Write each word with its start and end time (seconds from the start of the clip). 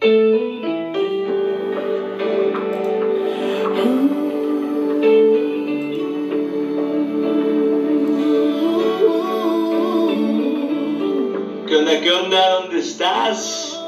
¿Qué 0.00 0.08
onda? 11.76 12.00
¿Qué 12.00 12.10
onda? 12.10 12.50
¿Dónde 12.60 12.78
estás? 12.78 13.78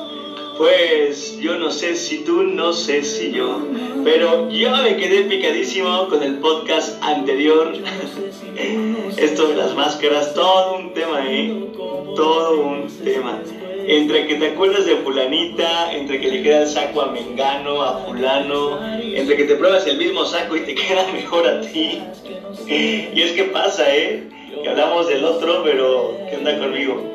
Pues 0.59 1.39
yo 1.39 1.59
no 1.59 1.71
sé 1.71 1.97
si 1.97 2.19
tú, 2.25 2.43
no 2.43 2.75
sé 2.75 3.03
si 3.05 3.33
yo, 3.33 3.63
pero 4.05 4.51
yo 4.51 4.71
me 4.83 4.99
quedé 4.99 5.23
picadísimo 5.23 6.09
con 6.11 6.23
el 6.23 6.41
podcast 6.41 7.03
anterior. 7.03 7.73
Esto 9.17 9.49
de 9.49 9.57
las 9.57 9.75
máscaras, 9.75 10.35
todo 10.35 10.77
un 10.77 10.93
tema, 10.93 11.25
¿eh? 11.27 11.71
Todo 12.15 12.61
un. 12.61 12.82
Entre 13.87 14.27
que 14.27 14.37
te 14.37 14.49
acuerdas 14.49 14.87
de 14.87 14.97
fulanita, 14.97 15.93
entre 15.93 16.21
que 16.21 16.29
le 16.29 16.43
queda 16.43 16.63
el 16.63 16.69
saco 16.69 17.03
a 17.03 17.07
Mengano, 17.07 17.83
a 17.83 17.99
fulano, 18.05 18.79
entre 19.01 19.37
que 19.37 19.45
te 19.45 19.57
pruebas 19.57 19.87
el 19.87 19.97
mismo 19.97 20.25
saco 20.25 20.57
y 20.57 20.61
te 20.61 20.75
queda 20.77 21.07
mejor 21.13 21.47
a 21.47 21.61
ti. 21.61 22.03
Y 22.67 23.21
es 23.21 23.33
que 23.33 23.45
pasa, 23.45 23.95
¿eh? 23.95 24.25
Que 24.63 24.69
hablamos 24.69 25.09
del 25.09 25.25
otro, 25.25 25.63
pero 25.65 26.17
¿qué 26.31 26.37
onda 26.37 26.59
conmigo? 26.59 27.13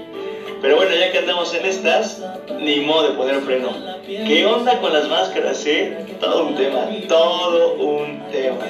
Pero 0.61 0.75
bueno, 0.75 0.95
ya 0.95 1.11
que 1.11 1.19
andamos 1.19 1.53
en 1.53 1.65
estas, 1.65 2.21
ni 2.59 2.79
modo 2.79 3.09
de 3.09 3.15
poner 3.15 3.41
freno. 3.41 3.69
¿Qué 4.05 4.45
onda 4.45 4.79
con 4.79 4.91
las 4.91 5.07
máscaras, 5.07 5.65
eh? 5.65 6.05
Todo 6.19 6.45
un 6.45 6.55
tema, 6.55 6.89
todo 7.07 7.73
un 7.75 8.23
tema. 8.31 8.65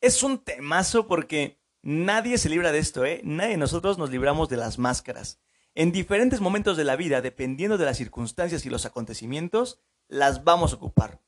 Es 0.00 0.22
un 0.22 0.38
temazo 0.38 1.06
porque 1.06 1.60
nadie 1.82 2.38
se 2.38 2.48
libra 2.48 2.72
de 2.72 2.78
esto, 2.78 3.04
¿eh? 3.04 3.20
Nadie 3.22 3.50
de 3.50 3.56
nosotros 3.58 3.98
nos 3.98 4.10
libramos 4.10 4.48
de 4.48 4.56
las 4.56 4.78
máscaras. 4.78 5.40
En 5.74 5.92
diferentes 5.92 6.40
momentos 6.40 6.78
de 6.78 6.84
la 6.84 6.96
vida, 6.96 7.20
dependiendo 7.20 7.76
de 7.76 7.84
las 7.84 7.98
circunstancias 7.98 8.64
y 8.64 8.70
los 8.70 8.86
acontecimientos, 8.86 9.78
las 10.08 10.42
vamos 10.42 10.72
a 10.72 10.76
ocupar. 10.76 11.20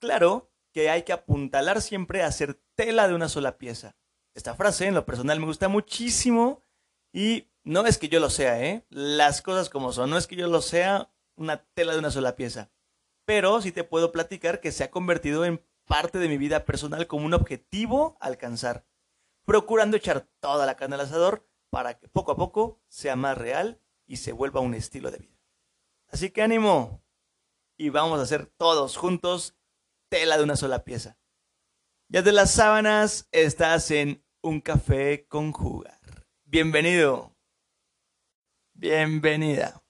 Claro 0.00 0.50
que 0.72 0.88
hay 0.88 1.02
que 1.02 1.12
apuntalar 1.12 1.82
siempre 1.82 2.22
a 2.22 2.26
hacer 2.26 2.58
tela 2.74 3.06
de 3.06 3.14
una 3.14 3.28
sola 3.28 3.58
pieza. 3.58 3.96
Esta 4.34 4.54
frase 4.54 4.86
en 4.86 4.94
lo 4.94 5.04
personal 5.04 5.38
me 5.38 5.46
gusta 5.46 5.68
muchísimo 5.68 6.62
y 7.12 7.48
no 7.64 7.86
es 7.86 7.98
que 7.98 8.08
yo 8.08 8.18
lo 8.18 8.30
sea, 8.30 8.62
¿eh? 8.64 8.86
Las 8.88 9.42
cosas 9.42 9.68
como 9.68 9.92
son, 9.92 10.08
no 10.08 10.16
es 10.16 10.26
que 10.26 10.36
yo 10.36 10.48
lo 10.48 10.62
sea 10.62 11.10
una 11.36 11.64
tela 11.74 11.92
de 11.92 11.98
una 11.98 12.10
sola 12.10 12.34
pieza. 12.34 12.70
Pero 13.26 13.60
sí 13.60 13.72
te 13.72 13.84
puedo 13.84 14.10
platicar 14.10 14.60
que 14.60 14.72
se 14.72 14.84
ha 14.84 14.90
convertido 14.90 15.44
en 15.44 15.62
parte 15.86 16.18
de 16.18 16.28
mi 16.28 16.36
vida 16.36 16.64
personal 16.64 17.06
como 17.06 17.26
un 17.26 17.34
objetivo 17.34 18.16
a 18.20 18.26
alcanzar, 18.26 18.86
procurando 19.44 19.96
echar 19.96 20.28
toda 20.40 20.66
la 20.66 20.76
carne 20.76 20.96
al 20.96 21.02
asador 21.02 21.48
para 21.70 21.98
que 21.98 22.08
poco 22.08 22.32
a 22.32 22.36
poco 22.36 22.80
sea 22.88 23.16
más 23.16 23.38
real 23.38 23.80
y 24.06 24.16
se 24.16 24.32
vuelva 24.32 24.60
un 24.60 24.74
estilo 24.74 25.10
de 25.10 25.18
vida. 25.18 25.40
Así 26.08 26.30
que 26.30 26.42
ánimo 26.42 27.02
y 27.76 27.90
vamos 27.90 28.18
a 28.18 28.22
hacer 28.22 28.46
todos 28.46 28.96
juntos 28.96 29.56
tela 30.08 30.36
de 30.36 30.44
una 30.44 30.56
sola 30.56 30.84
pieza. 30.84 31.18
Ya 32.08 32.22
de 32.22 32.32
las 32.32 32.52
sábanas 32.52 33.28
estás 33.32 33.90
en 33.90 34.24
un 34.42 34.60
café 34.60 35.26
con 35.26 35.52
jugar. 35.52 35.98
Bienvenido. 36.44 37.34
Bienvenida. 38.74 39.82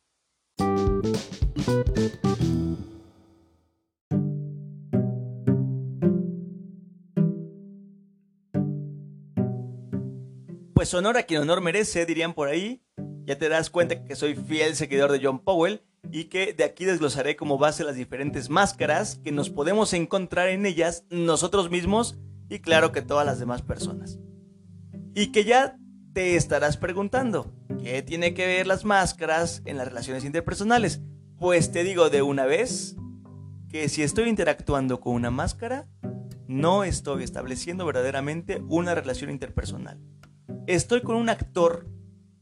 Pues 10.86 10.94
honor 10.94 11.16
a 11.16 11.24
quien 11.24 11.40
honor 11.40 11.62
merece, 11.62 12.06
dirían 12.06 12.32
por 12.32 12.46
ahí. 12.46 12.80
Ya 13.24 13.36
te 13.36 13.48
das 13.48 13.70
cuenta 13.70 14.04
que 14.04 14.14
soy 14.14 14.36
fiel 14.36 14.76
seguidor 14.76 15.10
de 15.10 15.18
John 15.20 15.40
Powell 15.40 15.82
y 16.12 16.26
que 16.26 16.52
de 16.52 16.62
aquí 16.62 16.84
desglosaré 16.84 17.34
como 17.34 17.58
base 17.58 17.82
las 17.82 17.96
diferentes 17.96 18.50
máscaras 18.50 19.16
que 19.16 19.32
nos 19.32 19.50
podemos 19.50 19.92
encontrar 19.94 20.46
en 20.46 20.64
ellas 20.64 21.04
nosotros 21.10 21.72
mismos 21.72 22.20
y 22.48 22.60
claro 22.60 22.92
que 22.92 23.02
todas 23.02 23.26
las 23.26 23.40
demás 23.40 23.62
personas. 23.62 24.20
Y 25.12 25.32
que 25.32 25.42
ya 25.42 25.76
te 26.12 26.36
estarás 26.36 26.76
preguntando, 26.76 27.52
¿qué 27.82 28.02
tiene 28.02 28.32
que 28.32 28.46
ver 28.46 28.68
las 28.68 28.84
máscaras 28.84 29.62
en 29.64 29.78
las 29.78 29.88
relaciones 29.88 30.24
interpersonales? 30.24 31.00
Pues 31.36 31.72
te 31.72 31.82
digo 31.82 32.10
de 32.10 32.22
una 32.22 32.46
vez 32.46 32.94
que 33.68 33.88
si 33.88 34.04
estoy 34.04 34.28
interactuando 34.28 35.00
con 35.00 35.14
una 35.14 35.32
máscara, 35.32 35.88
no 36.46 36.84
estoy 36.84 37.24
estableciendo 37.24 37.84
verdaderamente 37.86 38.62
una 38.68 38.94
relación 38.94 39.30
interpersonal. 39.30 39.98
Estoy 40.66 41.02
con 41.02 41.14
un 41.14 41.28
actor 41.28 41.86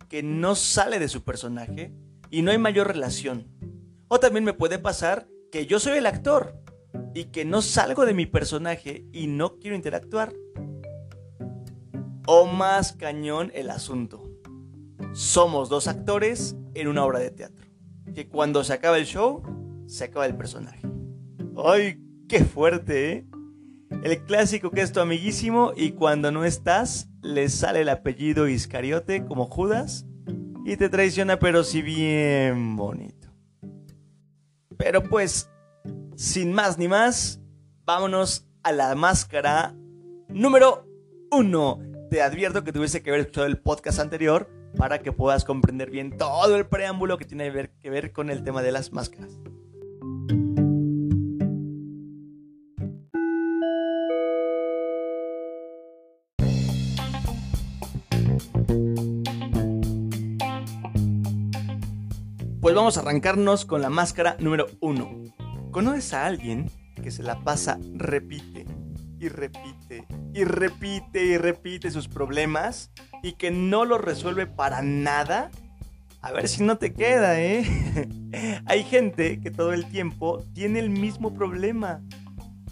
que 0.09 0.23
no 0.23 0.55
sale 0.55 0.99
de 0.99 1.09
su 1.09 1.25
personaje 1.25 1.93
y 2.31 2.41
no 2.41 2.51
hay 2.51 2.59
mayor 2.59 2.89
relación. 2.89 3.47
O 4.09 4.19
también 4.19 4.45
me 4.45 4.55
puede 4.55 4.79
pasar 4.79 5.29
que 5.53 5.67
yo 5.67 5.79
soy 5.79 5.99
el 5.99 6.07
actor 6.07 6.59
y 7.15 7.25
que 7.27 7.45
no 7.45 7.61
salgo 7.61 8.07
de 8.07 8.15
mi 8.15 8.25
personaje 8.25 9.05
y 9.13 9.27
no 9.27 9.59
quiero 9.59 9.77
interactuar. 9.77 10.33
O 12.27 12.47
más 12.47 12.93
cañón 12.93 13.53
el 13.55 13.69
asunto. 13.69 14.23
Somos 15.13 15.69
dos 15.69 15.87
actores 15.87 16.57
en 16.73 16.89
una 16.89 17.05
obra 17.05 17.19
de 17.19 17.31
teatro. 17.31 17.67
Que 18.15 18.29
cuando 18.29 18.65
se 18.65 18.73
acaba 18.73 18.97
el 18.97 19.05
show, 19.05 19.43
se 19.87 20.05
acaba 20.05 20.25
el 20.25 20.35
personaje. 20.35 20.81
¡Ay, 21.63 22.03
qué 22.27 22.43
fuerte, 22.43 23.13
eh! 23.13 23.27
El 24.03 24.25
clásico 24.25 24.71
que 24.71 24.81
es 24.81 24.93
tu 24.93 25.01
amiguísimo 25.01 25.73
y 25.77 25.93
cuando 25.93 26.33
no 26.33 26.45
estás, 26.45 27.11
le 27.25 27.49
sale 27.49 27.81
el 27.81 27.89
apellido 27.89 28.49
Iscariote 28.49 29.25
como 29.25 29.47
Judas 29.47 30.07
y 30.67 30.77
te 30.77 30.91
traiciona 30.91 31.39
pero 31.39 31.65
si 31.65 31.81
bien 31.81 32.77
bonito. 32.77 33.29
Pero 34.77 35.03
pues, 35.03 35.51
sin 36.17 36.53
más 36.53 36.79
ni 36.79 36.87
más, 36.87 37.41
vámonos 37.85 38.47
a 38.63 38.73
la 38.73 38.95
máscara 38.95 39.75
número 40.29 40.87
uno. 41.31 41.81
Te 42.11 42.23
advierto 42.23 42.63
que 42.63 42.73
tuviese 42.73 43.03
que 43.03 43.11
haber 43.11 43.23
escuchado 43.23 43.47
el 43.47 43.59
podcast 43.59 44.01
anterior 44.01 44.51
para 44.77 44.99
que 45.01 45.13
puedas 45.13 45.45
comprender 45.45 45.91
bien 45.91 46.17
todo 46.19 46.57
el 46.57 46.67
preámbulo 46.67 47.17
que 47.17 47.25
tiene 47.25 47.45
que 47.45 47.51
ver, 47.51 47.71
que 47.81 47.91
ver 47.91 48.13
con 48.13 48.31
el 48.31 48.43
tema 48.43 48.63
de 48.63 48.73
las 48.73 48.93
máscaras. 48.93 49.39
Vamos 62.75 62.97
a 62.97 63.01
arrancarnos 63.01 63.65
con 63.65 63.83
la 63.83 63.91
máscara 63.91 64.37
número 64.41 64.67
uno. 64.81 65.09
¿Conoces 65.71 66.13
a 66.13 66.27
alguien 66.27 66.71
que 67.01 67.11
se 67.11 67.23
la 67.23 67.41
pasa 67.45 67.79
repite 67.95 68.67
y 69.21 69.29
repite 69.29 70.07
y 70.35 70.45
repite 70.45 71.25
y 71.25 71.39
repite 71.39 71.91
sus 71.91 72.09
problemas 72.09 72.91
y 73.23 73.33
que 73.33 73.51
no 73.53 73.85
los 73.85 74.01
resuelve 74.01 74.47
para 74.47 74.83
nada? 74.83 75.51
A 76.21 76.33
ver 76.33 76.49
si 76.49 76.65
no 76.65 76.77
te 76.77 76.93
queda, 76.93 77.41
¿eh? 77.41 77.65
Hay 78.67 78.83
gente 78.83 79.41
que 79.41 79.51
todo 79.51 79.73
el 79.73 79.87
tiempo 79.87 80.43
tiene 80.53 80.81
el 80.81 80.91
mismo 80.91 81.33
problema. 81.33 82.03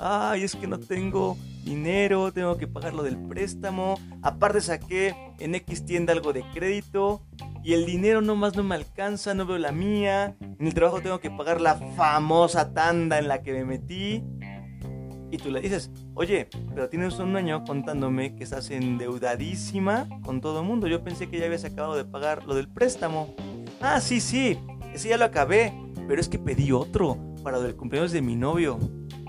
Ay, 0.01 0.43
es 0.43 0.57
que 0.57 0.67
no 0.67 0.81
tengo 0.81 1.37
dinero, 1.65 2.33
tengo 2.33 2.57
que 2.57 2.67
pagar 2.67 2.95
lo 2.95 3.05
del 3.05 3.19
préstamo. 3.19 4.01
Aparte 4.23 4.61
saqué 4.61 5.15
en 5.39 5.55
X 5.55 5.85
tienda 5.85 6.13
algo 6.13 6.33
de 6.33 6.43
crédito 6.53 7.23
y 7.65 7.75
el 7.75 7.87
dinero 7.87 8.21
nomás 8.21 8.57
no 8.57 8.65
me 8.65 8.75
alcanza, 8.75 9.35
no 9.35 9.47
veo 9.47 9.59
la 9.59 9.73
mía. 9.73 10.37
En 10.41 10.67
el 10.67 10.75
trabajo 10.75 11.01
tengo 11.01 11.21
que 11.21 11.31
pagar 11.31 11.61
la 11.61 11.77
famosa 11.77 12.73
tanda 12.75 13.19
en 13.19 13.29
la 13.29 13.43
que 13.43 13.53
me 13.53 13.65
metí. 13.65 14.25
Y 15.31 15.39
tú 15.39 15.51
le 15.51 15.61
dices, 15.61 15.91
oye, 16.15 16.49
pero 16.75 16.89
tienes 16.89 17.19
un 17.19 17.37
año 17.37 17.65
contándome 17.65 18.35
que 18.35 18.45
estás 18.45 18.71
endeudadísima 18.71 20.07
con 20.23 20.41
todo 20.41 20.61
el 20.61 20.67
mundo. 20.67 20.89
Yo 20.89 21.03
pensé 21.03 21.29
que 21.29 21.39
ya 21.39 21.47
habías 21.47 21.65
acabado 21.65 21.97
de 21.97 22.05
pagar 22.05 22.45
lo 22.45 22.55
del 22.55 22.69
préstamo. 22.69 23.35
Ah, 23.81 24.01
sí, 24.01 24.21
sí, 24.21 24.59
ese 24.93 25.09
ya 25.09 25.17
lo 25.17 25.25
acabé, 25.25 25.73
pero 26.07 26.21
es 26.21 26.29
que 26.29 26.39
pedí 26.39 26.71
otro 26.73 27.17
para 27.43 27.57
lo 27.59 27.63
del 27.63 27.77
cumpleaños 27.77 28.13
de 28.13 28.21
mi 28.21 28.37
novio. 28.37 28.79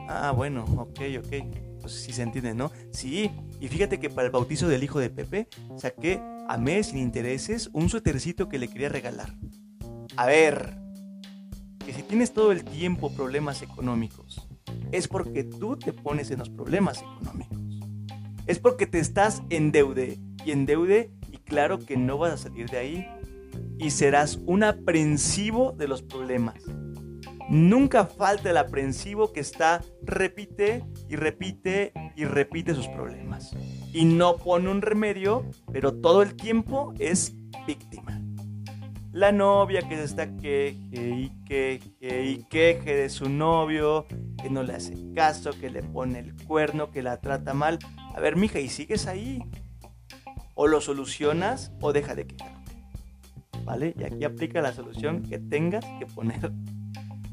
Ah, 0.10 0.32
bueno, 0.32 0.66
ok, 0.78 1.00
ok. 1.20 1.80
Pues 1.80 1.94
sí 1.94 2.12
se 2.12 2.24
entiende, 2.24 2.54
¿no? 2.54 2.72
Sí, 2.92 3.32
y 3.64 3.70
fíjate 3.70 3.98
que 3.98 4.10
para 4.10 4.26
el 4.26 4.32
bautizo 4.32 4.68
del 4.68 4.84
hijo 4.84 5.00
de 5.00 5.10
Pepe 5.10 5.48
saqué 5.78 6.20
a 6.50 6.58
mes 6.58 6.88
sin 6.88 6.98
intereses 6.98 7.70
un 7.72 7.88
suétercito 7.88 8.50
que 8.50 8.60
le 8.60 8.68
quería 8.68 8.90
regalar. 8.90 9.38
A 10.18 10.26
ver, 10.26 10.78
que 11.86 11.94
si 11.94 12.04
tienes 12.04 12.34
todo 12.34 12.52
el 12.52 12.66
tiempo 12.66 13.16
problemas 13.16 13.62
económicos, 13.62 14.46
es 14.92 15.08
porque 15.08 15.46
tú 15.46 15.78
te 15.78 15.94
pones 15.94 16.30
en 16.30 16.40
los 16.40 16.50
problemas 16.50 17.04
económicos. 17.04 17.58
Es 18.48 18.60
porque 18.60 18.86
te 18.86 19.00
estás 19.00 19.42
en 19.50 19.72
deude 19.72 20.20
y 20.46 20.52
en 20.52 20.66
deude 20.66 21.14
y 21.32 21.38
claro 21.38 21.80
que 21.80 21.96
no 21.96 22.18
vas 22.18 22.34
a 22.34 22.38
salir 22.50 22.70
de 22.70 22.78
ahí 22.78 23.08
y 23.80 23.92
serás 23.92 24.42
un 24.46 24.66
aprensivo 24.66 25.72
de 25.72 25.88
los 25.88 26.02
problemas. 26.02 26.62
Nunca 27.48 28.08
falta 28.08 28.50
el 28.50 28.58
aprensivo 28.58 29.32
que 29.32 29.40
está 29.40 29.82
repite 30.02 30.84
y 31.08 31.16
repite 31.16 31.94
y 32.16 32.26
repite 32.26 32.74
sus 32.74 32.88
problemas. 32.88 33.56
Y 33.94 34.06
no 34.06 34.38
pone 34.38 34.70
un 34.70 34.82
remedio, 34.82 35.46
pero 35.72 35.94
todo 35.94 36.22
el 36.22 36.36
tiempo 36.36 36.94
es 37.00 37.36
víctima. 37.68 38.22
La 39.12 39.32
novia 39.32 39.88
que 39.88 39.96
se 39.96 40.06
está 40.06 40.36
queje 40.38 40.78
y 40.92 41.32
queje 41.46 42.24
y 42.26 42.44
queje 42.46 42.96
de 42.96 43.10
su 43.10 43.30
novio, 43.30 44.08
que 44.42 44.50
no 44.50 44.64
le 44.64 44.74
hace 44.74 44.96
caso, 45.14 45.52
que 45.52 45.70
le 45.70 45.84
pone 45.84 46.20
el 46.20 46.36
cuerno, 46.46 46.90
que 46.90 47.04
la 47.04 47.22
trata 47.22 47.54
mal. 47.54 47.78
A 48.16 48.20
ver, 48.20 48.36
mija, 48.36 48.60
¿y 48.60 48.70
sigues 48.70 49.06
ahí? 49.06 49.44
O 50.56 50.66
lo 50.68 50.82
solucionas 50.82 51.72
o 51.80 51.94
deja 51.94 52.16
de 52.16 52.26
quejar. 52.26 52.54
¿Vale? 53.64 53.94
Y 53.98 54.04
aquí 54.04 54.24
aplica 54.24 54.62
la 54.62 54.74
solución 54.74 55.22
que 55.22 55.38
tengas 55.38 55.86
que 56.00 56.08
poner. 56.08 56.52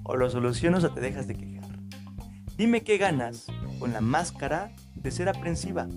O 0.03 0.17
lo 0.17 0.29
solucionas 0.29 0.85
o 0.85 0.93
te 0.93 1.01
dejas 1.01 1.27
de 1.29 1.35
quejar. 1.35 1.71
Dime 2.57 2.83
qué 2.83 2.99
ganas 2.99 3.47
con 3.81 3.93
la 3.93 4.01
máscara 4.01 4.73
de 4.95 5.11
ser 5.11 5.29
aprensiva. 5.29 5.89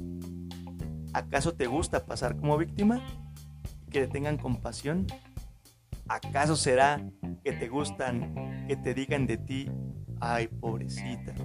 ¿Acaso 1.14 1.54
te 1.54 1.68
gusta 1.68 2.06
pasar 2.06 2.36
como 2.38 2.58
víctima? 2.58 3.02
¿Que 3.92 4.00
le 4.00 4.08
tengan 4.08 4.38
compasión? 4.38 5.06
¿Acaso 6.08 6.56
será 6.56 7.00
que 7.44 7.52
te 7.52 7.68
gustan 7.68 8.66
que 8.68 8.76
te 8.78 8.94
digan 8.94 9.28
de 9.28 9.38
ti, 9.38 9.70
ay 10.20 10.48
pobrecita, 10.48 11.36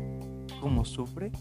cómo 0.60 0.84
sufre? 0.84 1.32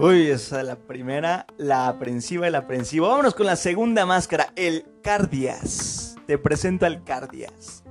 Uy, 0.00 0.28
esa 0.28 0.60
es 0.60 0.66
la 0.68 0.76
primera, 0.76 1.44
la 1.56 1.88
aprensiva 1.88 2.46
y 2.46 2.52
la 2.52 2.58
aprensiva. 2.58 3.08
Vámonos 3.08 3.34
con 3.34 3.46
la 3.46 3.56
segunda 3.56 4.06
máscara, 4.06 4.52
el 4.54 4.86
Cardias. 5.02 6.14
Te 6.24 6.38
presento 6.38 6.86
al 6.86 7.02
Cardias. 7.02 7.82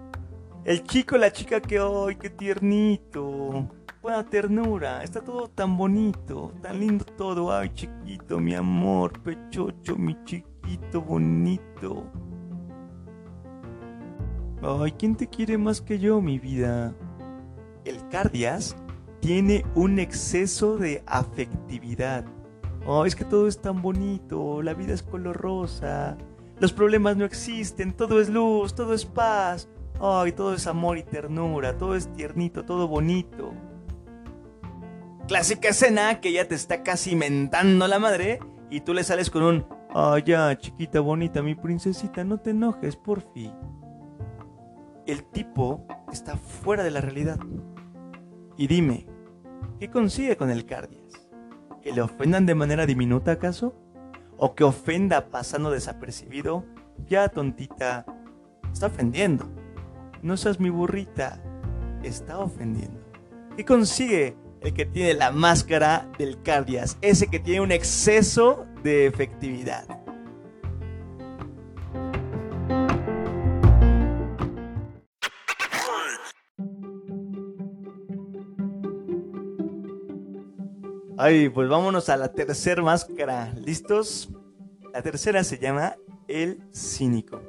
El 0.63 0.83
chico, 0.83 1.17
la 1.17 1.33
chica 1.33 1.59
que 1.59 1.81
hoy, 1.81 2.15
qué 2.15 2.29
tiernito. 2.29 3.67
Buena 4.01 4.25
ternura, 4.25 5.03
está 5.03 5.19
todo 5.19 5.49
tan 5.49 5.75
bonito, 5.75 6.53
tan 6.61 6.79
lindo 6.79 7.03
todo. 7.03 7.51
Ay, 7.51 7.71
chiquito, 7.73 8.39
mi 8.39 8.55
amor, 8.55 9.21
pechocho, 9.21 9.97
mi 9.97 10.15
chiquito 10.23 11.01
bonito. 11.01 12.09
Ay, 14.61 14.93
¿quién 14.93 15.13
te 15.13 15.27
quiere 15.27 15.57
más 15.57 15.81
que 15.81 15.99
yo, 15.99 16.21
mi 16.21 16.39
vida? 16.39 16.95
El 17.83 18.07
Cardias 18.07 18.77
tiene 19.19 19.65
un 19.75 19.99
exceso 19.99 20.77
de 20.77 21.03
afectividad. 21.05 22.25
Oh, 22.85 23.05
es 23.05 23.15
que 23.15 23.25
todo 23.25 23.47
es 23.47 23.61
tan 23.61 23.81
bonito, 23.81 24.61
la 24.61 24.73
vida 24.73 24.93
es 24.93 25.03
color 25.03 25.35
rosa, 25.35 26.17
los 26.59 26.73
problemas 26.73 27.17
no 27.17 27.25
existen, 27.25 27.93
todo 27.93 28.21
es 28.21 28.29
luz, 28.29 28.73
todo 28.73 28.93
es 28.93 29.05
paz, 29.05 29.69
ay, 29.99 30.31
todo 30.31 30.53
es 30.53 30.67
amor 30.67 30.97
y 30.97 31.03
ternura, 31.03 31.77
todo 31.77 31.95
es 31.95 32.11
tiernito, 32.13 32.63
todo 32.63 32.87
bonito. 32.87 33.53
Clásica 35.27 35.69
escena 35.69 36.21
que 36.21 36.31
ya 36.31 36.47
te 36.47 36.55
está 36.55 36.83
casi 36.83 37.15
mentando 37.15 37.87
la 37.87 37.99
madre 37.99 38.39
y 38.69 38.79
tú 38.81 38.93
le 38.93 39.03
sales 39.03 39.29
con 39.29 39.43
un, 39.43 39.65
ay, 39.93 40.23
ya, 40.25 40.57
chiquita 40.57 41.01
bonita, 41.01 41.41
mi 41.41 41.55
princesita, 41.55 42.23
no 42.23 42.39
te 42.39 42.51
enojes, 42.51 42.95
por 42.95 43.21
fin. 43.33 43.53
El 45.05 45.25
tipo 45.25 45.85
está 46.11 46.37
fuera 46.37 46.83
de 46.83 46.91
la 46.91 47.01
realidad. 47.01 47.37
Y 48.57 48.65
dime, 48.65 49.05
¿qué 49.79 49.91
consigue 49.91 50.35
con 50.35 50.49
el 50.49 50.65
Cardias? 50.65 51.29
¿Que 51.83 51.91
le 51.91 52.01
ofendan 52.01 52.47
de 52.47 52.55
manera 52.55 52.87
diminuta 52.87 53.33
acaso? 53.33 53.75
¿O 54.35 54.55
que 54.55 54.63
ofenda 54.63 55.29
pasando 55.29 55.69
desapercibido? 55.69 56.65
Ya, 57.07 57.29
tontita, 57.29 58.05
está 58.73 58.87
ofendiendo. 58.87 59.47
No 60.23 60.37
seas 60.37 60.59
mi 60.59 60.71
burrita, 60.71 61.39
está 62.01 62.39
ofendiendo. 62.39 62.99
¿Qué 63.55 63.63
consigue 63.63 64.35
el 64.61 64.73
que 64.73 64.87
tiene 64.87 65.13
la 65.13 65.31
máscara 65.31 66.11
del 66.17 66.41
Cardias? 66.41 66.97
Ese 67.01 67.27
que 67.27 67.39
tiene 67.39 67.61
un 67.61 67.71
exceso 67.71 68.65
de 68.81 69.05
efectividad. 69.05 69.85
Ay, 81.27 81.49
pues 81.49 81.67
vámonos 81.67 82.07
a 82.07 82.15
la 82.15 82.31
tercera 82.31 82.81
máscara. 82.81 83.53
¿Listos? 83.57 84.29
La 84.93 85.01
tercera 85.01 85.43
se 85.43 85.57
llama 85.57 85.97
el 86.29 86.61
cínico. 86.73 87.41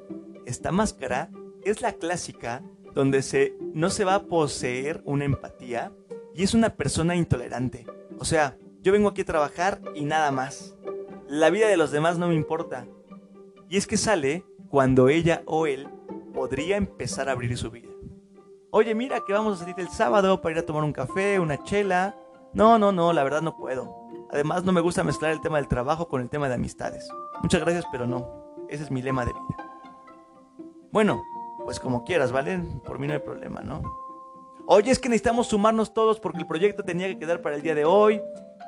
Esta 0.47 0.73
máscara 0.73 1.31
es 1.63 1.81
la 1.81 1.93
clásica 1.93 2.65
donde 2.93 3.23
se, 3.23 3.57
no 3.75 3.91
se 3.91 4.05
va 4.05 4.17
a 4.17 4.23
poseer 4.25 5.01
una 5.05 5.27
empatía 5.27 5.93
y 6.35 6.43
es 6.43 6.55
una 6.55 6.71
persona 6.71 7.15
intolerante. 7.15 7.87
O 8.19 8.25
sea, 8.25 8.59
yo 8.83 8.91
vengo 8.91 9.11
aquí 9.11 9.21
a 9.21 9.27
trabajar 9.27 9.81
y 9.95 10.05
nada 10.05 10.33
más. 10.33 10.75
La 11.29 11.49
vida 11.49 11.69
de 11.69 11.77
los 11.77 11.93
demás 11.93 12.19
no 12.19 12.27
me 12.27 12.35
importa. 12.35 12.85
Y 13.69 13.77
es 13.77 13.87
que 13.87 13.97
sale 13.97 14.45
cuando 14.71 15.09
ella 15.09 15.43
o 15.47 15.69
él 15.69 15.89
podría 16.35 16.79
empezar 16.79 17.29
a 17.29 17.33
abrir 17.33 17.57
su 17.57 17.71
vida. 17.71 17.91
Oye, 18.71 18.97
mira 18.97 19.21
que 19.25 19.35
vamos 19.35 19.55
a 19.55 19.61
salir 19.61 19.77
el 19.79 19.89
sábado 19.89 20.41
para 20.41 20.55
ir 20.55 20.59
a 20.59 20.67
tomar 20.67 20.83
un 20.83 20.93
café, 20.93 21.39
una 21.39 21.63
chela. 21.63 22.17
No, 22.53 22.79
no, 22.79 22.93
no, 22.93 23.13
la 23.13 23.25
verdad 23.25 23.43
no 23.43 23.57
puedo. 23.57 23.95
Además 24.31 24.65
no 24.65 24.73
me 24.73 24.81
gusta 24.81 25.05
mezclar 25.05 25.33
el 25.33 25.41
tema 25.41 25.57
del 25.59 25.69
trabajo 25.69 26.09
con 26.09 26.21
el 26.21 26.29
tema 26.29 26.49
de 26.49 26.55
amistades. 26.55 27.09
Muchas 27.43 27.61
gracias, 27.61 27.85
pero 27.93 28.07
no. 28.07 28.27
Ese 28.69 28.85
es 28.85 28.91
mi 28.91 29.01
lema 29.03 29.25
de 29.25 29.33
vida. 29.33 29.71
Bueno, 30.91 31.23
pues 31.65 31.79
como 31.81 32.05
quieras, 32.05 32.33
¿vale? 32.33 32.59
Por 32.85 32.99
mí 32.99 33.07
no 33.07 33.13
hay 33.15 33.19
problema, 33.21 33.61
¿no? 33.61 33.83
Oye, 34.67 34.91
es 34.91 34.99
que 34.99 35.09
necesitamos 35.09 35.47
sumarnos 35.47 35.95
todos 35.95 36.21
porque 36.21 36.39
el 36.41 36.47
proyecto 36.47 36.83
tenía 36.85 37.07
que 37.09 37.19
quedar 37.19 37.41
para 37.41 37.57
el 37.57 37.63
día 37.63 37.75
de 37.75 37.85
hoy. 37.85 38.21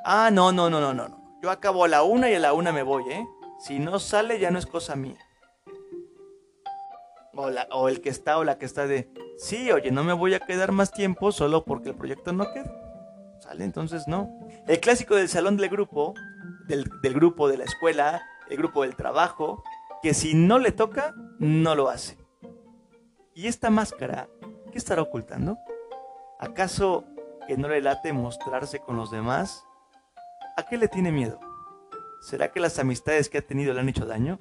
Ah, 0.05 0.31
no, 0.33 0.51
no, 0.53 0.71
no, 0.71 0.81
no, 0.81 0.95
no. 0.95 1.21
Yo 1.43 1.51
acabo 1.51 1.85
a 1.85 1.89
la 1.89 2.03
una 2.03 2.31
y 2.31 2.35
a 2.35 2.39
la 2.39 2.53
una 2.55 2.73
me 2.73 2.83
voy, 2.83 3.05
¿eh? 3.11 3.27
Si 3.59 3.79
no 3.79 3.99
sale 3.99 4.39
ya 4.39 4.51
no 4.51 4.59
es 4.59 4.67
cosa 4.67 4.97
mía. 4.97 5.19
O, 7.35 7.51
la- 7.51 7.69
o 7.73 7.89
el 7.89 8.01
que 8.01 8.09
está 8.09 8.39
o 8.39 8.45
la 8.45 8.59
que 8.59 8.67
está 8.67 8.87
de, 8.87 9.11
sí, 9.39 9.71
oye, 9.73 9.91
no 9.91 10.03
me 10.05 10.13
voy 10.13 10.35
a 10.35 10.41
quedar 10.41 10.73
más 10.73 10.91
tiempo 10.91 11.33
solo 11.33 11.65
porque 11.65 11.91
el 11.91 11.95
proyecto 11.95 12.33
no 12.33 12.51
queda. 12.53 12.73
Entonces 13.59 14.07
no. 14.07 14.31
El 14.67 14.81
clásico 14.81 15.17
del 15.17 15.29
salón 15.29 15.57
del 15.57 15.69
grupo, 15.69 16.15
del 16.69 17.15
grupo 17.15 17.49
de 17.49 17.59
la 17.59 17.65
escuela, 17.65 18.23
el 18.49 18.57
grupo 18.57 18.83
del 18.83 18.97
trabajo, 18.97 19.63
que 20.03 20.15
si 20.15 20.35
no 20.35 20.59
le 20.59 20.73
toca, 20.73 21.15
no 21.39 21.75
lo 21.75 21.89
hace. 21.89 22.17
¿Y 23.35 23.47
esta 23.47 23.71
máscara 23.71 24.29
qué 24.71 24.79
estará 24.79 25.03
ocultando? 25.03 25.59
¿Acaso 26.39 27.05
que 27.47 27.57
no 27.57 27.69
le 27.69 27.81
late 27.81 28.13
mostrarse 28.13 28.81
con 28.81 28.97
los 28.97 29.11
demás? 29.11 29.65
¿A 30.57 30.65
qué 30.65 30.79
le 30.79 30.89
tiene 30.89 31.13
miedo? 31.13 31.41
¿Será 32.21 32.53
que 32.53 32.61
las 32.61 32.79
amistades 32.79 33.29
que 33.29 33.39
ha 33.39 33.43
tenido 33.43 33.75
le 33.75 33.81
han 33.81 33.89
hecho 33.89 34.07
daño? 34.07 34.39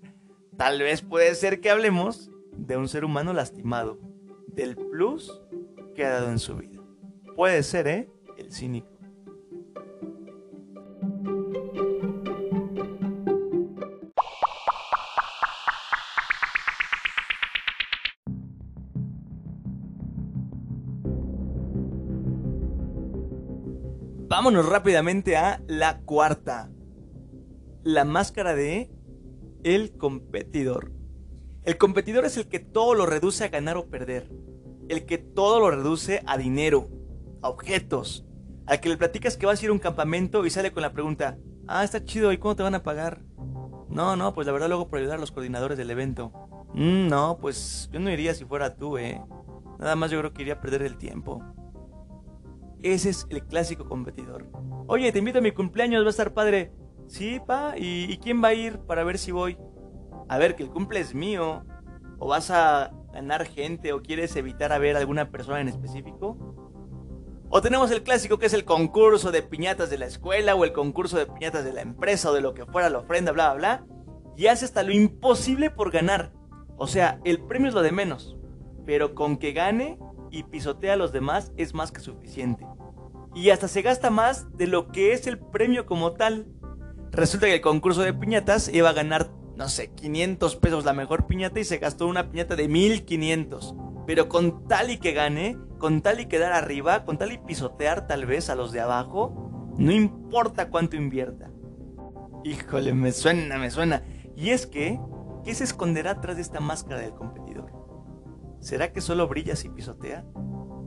Tal 0.56 0.80
vez 0.80 1.02
puede 1.02 1.34
ser 1.34 1.60
que 1.60 1.70
hablemos 1.70 2.30
de 2.52 2.76
un 2.76 2.88
ser 2.88 3.04
humano 3.04 3.32
lastimado, 3.32 3.98
del 4.48 4.76
plus 4.76 5.42
que 5.94 6.04
ha 6.04 6.10
dado 6.10 6.30
en 6.30 6.38
su 6.38 6.56
vida. 6.56 6.82
Puede 7.34 7.62
ser, 7.62 7.88
¿eh? 7.88 8.10
El 8.36 8.52
cínico. 8.52 8.96
Vámonos 24.28 24.68
rápidamente 24.68 25.36
a 25.36 25.62
la 25.66 26.00
cuarta. 26.00 26.70
La 27.84 28.04
máscara 28.04 28.54
de 28.54 28.90
el 29.64 29.96
competidor. 29.96 30.92
El 31.64 31.78
competidor 31.78 32.24
es 32.24 32.36
el 32.36 32.46
que 32.46 32.58
todo 32.58 32.94
lo 32.94 33.06
reduce 33.06 33.44
a 33.44 33.48
ganar 33.48 33.76
o 33.76 33.86
perder. 33.86 34.30
El 34.88 35.06
que 35.06 35.18
todo 35.18 35.58
lo 35.58 35.70
reduce 35.70 36.22
a 36.26 36.36
dinero, 36.38 36.88
a 37.46 37.50
objetos. 37.50 38.24
Al 38.66 38.80
que 38.80 38.88
le 38.88 38.96
platicas 38.96 39.36
que 39.36 39.46
vas 39.46 39.60
a 39.60 39.64
ir 39.64 39.70
a 39.70 39.72
un 39.72 39.78
campamento 39.78 40.44
y 40.44 40.50
sale 40.50 40.72
con 40.72 40.82
la 40.82 40.92
pregunta, 40.92 41.38
ah, 41.68 41.84
está 41.84 42.04
chido, 42.04 42.32
¿y 42.32 42.38
cuándo 42.38 42.56
te 42.56 42.62
van 42.64 42.74
a 42.74 42.82
pagar? 42.82 43.22
No, 43.88 44.16
no, 44.16 44.34
pues 44.34 44.46
la 44.46 44.52
verdad 44.52 44.68
luego 44.68 44.88
por 44.88 44.98
ayudar 44.98 45.18
a 45.18 45.20
los 45.20 45.30
coordinadores 45.30 45.78
del 45.78 45.90
evento. 45.90 46.32
"Mm, 46.74 47.08
no, 47.08 47.38
pues 47.40 47.88
yo 47.92 48.00
no 48.00 48.10
iría 48.10 48.34
si 48.34 48.44
fuera 48.44 48.74
tú, 48.76 48.98
eh. 48.98 49.22
Nada 49.78 49.94
más 49.94 50.10
yo 50.10 50.18
creo 50.18 50.32
que 50.32 50.42
iría 50.42 50.54
a 50.54 50.60
perder 50.60 50.82
el 50.82 50.96
tiempo. 50.98 51.42
Ese 52.82 53.10
es 53.10 53.26
el 53.30 53.44
clásico 53.44 53.88
competidor. 53.88 54.46
Oye, 54.86 55.10
te 55.12 55.18
invito 55.18 55.38
a 55.38 55.42
mi 55.42 55.52
cumpleaños, 55.52 56.02
va 56.02 56.08
a 56.08 56.10
estar 56.10 56.34
padre. 56.34 56.72
Sí, 57.06 57.40
pa, 57.46 57.74
¿y, 57.76 58.18
quién 58.18 58.42
va 58.42 58.48
a 58.48 58.54
ir 58.54 58.78
para 58.80 59.04
ver 59.04 59.18
si 59.18 59.32
voy? 59.32 59.56
A 60.28 60.38
ver, 60.38 60.56
que 60.56 60.64
el 60.64 60.70
cumple 60.70 61.00
es 61.00 61.14
mío. 61.14 61.64
¿O 62.18 62.28
vas 62.28 62.50
a 62.50 62.92
ganar 63.12 63.46
gente 63.46 63.92
o 63.92 64.02
quieres 64.02 64.34
evitar 64.36 64.72
a 64.72 64.78
ver 64.78 64.96
a 64.96 65.00
alguna 65.00 65.30
persona 65.30 65.60
en 65.60 65.68
específico? 65.68 66.65
O 67.56 67.62
tenemos 67.62 67.90
el 67.90 68.02
clásico 68.02 68.38
que 68.38 68.44
es 68.44 68.52
el 68.52 68.66
concurso 68.66 69.32
de 69.32 69.40
piñatas 69.40 69.88
de 69.88 69.96
la 69.96 70.04
escuela 70.04 70.54
o 70.54 70.64
el 70.64 70.74
concurso 70.74 71.16
de 71.16 71.24
piñatas 71.24 71.64
de 71.64 71.72
la 71.72 71.80
empresa 71.80 72.30
o 72.30 72.34
de 72.34 72.42
lo 72.42 72.52
que 72.52 72.66
fuera 72.66 72.90
la 72.90 72.98
ofrenda, 72.98 73.32
bla, 73.32 73.54
bla, 73.54 73.78
bla. 73.78 73.86
Y 74.36 74.48
hace 74.48 74.66
hasta 74.66 74.82
lo 74.82 74.92
imposible 74.92 75.70
por 75.70 75.90
ganar. 75.90 76.34
O 76.76 76.86
sea, 76.86 77.18
el 77.24 77.40
premio 77.40 77.68
es 77.68 77.74
lo 77.74 77.80
de 77.80 77.92
menos. 77.92 78.36
Pero 78.84 79.14
con 79.14 79.38
que 79.38 79.54
gane 79.54 79.98
y 80.30 80.42
pisotea 80.42 80.92
a 80.92 80.96
los 80.96 81.12
demás 81.12 81.54
es 81.56 81.72
más 81.72 81.92
que 81.92 82.02
suficiente. 82.02 82.66
Y 83.34 83.48
hasta 83.48 83.68
se 83.68 83.80
gasta 83.80 84.10
más 84.10 84.54
de 84.58 84.66
lo 84.66 84.92
que 84.92 85.14
es 85.14 85.26
el 85.26 85.38
premio 85.38 85.86
como 85.86 86.12
tal. 86.12 86.48
Resulta 87.10 87.46
que 87.46 87.54
el 87.54 87.60
concurso 87.62 88.02
de 88.02 88.12
piñatas 88.12 88.68
iba 88.68 88.90
a 88.90 88.92
ganar, 88.92 89.30
no 89.56 89.70
sé, 89.70 89.94
500 89.94 90.56
pesos 90.56 90.84
la 90.84 90.92
mejor 90.92 91.26
piñata 91.26 91.58
y 91.58 91.64
se 91.64 91.78
gastó 91.78 92.06
una 92.06 92.30
piñata 92.30 92.54
de 92.54 92.68
1500. 92.68 93.74
Pero 94.06 94.28
con 94.28 94.66
tal 94.68 94.90
y 94.90 94.98
que 94.98 95.12
gane, 95.12 95.58
con 95.78 96.00
tal 96.02 96.20
y 96.20 96.26
quedar 96.26 96.52
arriba, 96.52 97.04
con 97.04 97.18
tal 97.18 97.32
y 97.32 97.38
pisotear 97.38 98.06
tal 98.06 98.26
vez 98.26 98.50
a 98.50 98.54
los 98.54 98.72
de 98.72 98.80
abajo, 98.80 99.74
no 99.76 99.92
importa 99.92 100.70
cuánto 100.70 100.96
invierta. 100.96 101.50
Híjole, 102.44 102.94
me 102.94 103.12
suena, 103.12 103.58
me 103.58 103.70
suena. 103.70 104.04
Y 104.36 104.50
es 104.50 104.66
que, 104.66 105.00
¿qué 105.44 105.54
se 105.54 105.64
esconderá 105.64 106.12
atrás 106.12 106.36
de 106.36 106.42
esta 106.42 106.60
máscara 106.60 107.00
del 107.00 107.14
competidor? 107.14 107.72
¿Será 108.60 108.92
que 108.92 109.00
solo 109.00 109.28
brilla 109.28 109.56
si 109.56 109.68
pisotea? 109.68 110.24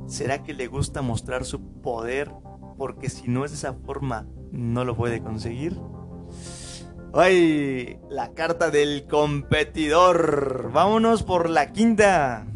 ¿Será 0.07 0.43
que 0.43 0.53
le 0.53 0.67
gusta 0.67 1.01
mostrar 1.01 1.45
su 1.45 1.81
poder 1.81 2.31
porque 2.77 3.09
si 3.09 3.27
no 3.27 3.45
es 3.45 3.51
de 3.51 3.57
esa 3.57 3.73
forma 3.73 4.27
no 4.51 4.85
lo 4.85 4.95
puede 4.95 5.21
conseguir? 5.21 5.79
¡Ay! 7.13 7.99
La 8.09 8.33
carta 8.33 8.69
del 8.71 9.05
competidor. 9.07 10.71
Vámonos 10.71 11.23
por 11.23 11.49
la 11.49 11.71
quinta. 11.71 12.47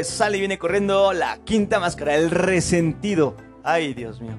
Pues 0.00 0.08
sale 0.08 0.38
y 0.38 0.40
viene 0.40 0.58
corriendo 0.58 1.12
la 1.12 1.44
quinta 1.44 1.78
máscara, 1.78 2.16
el 2.16 2.30
resentido. 2.30 3.36
Ay, 3.62 3.92
Dios 3.92 4.18
mío. 4.22 4.32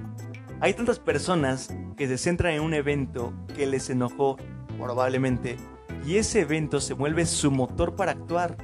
Hay 0.59 0.73
tantas 0.73 0.97
personas 0.97 1.71
que 1.95 2.07
se 2.07 2.17
centran 2.17 2.55
en 2.55 2.63
un 2.63 2.73
evento 2.73 3.31
que 3.55 3.67
les 3.67 3.91
enojó, 3.91 4.37
probablemente, 4.79 5.57
y 6.03 6.15
ese 6.15 6.39
evento 6.39 6.81
se 6.81 6.95
vuelve 6.95 7.27
su 7.27 7.51
motor 7.51 7.95
para 7.95 8.13
actuar. 8.13 8.57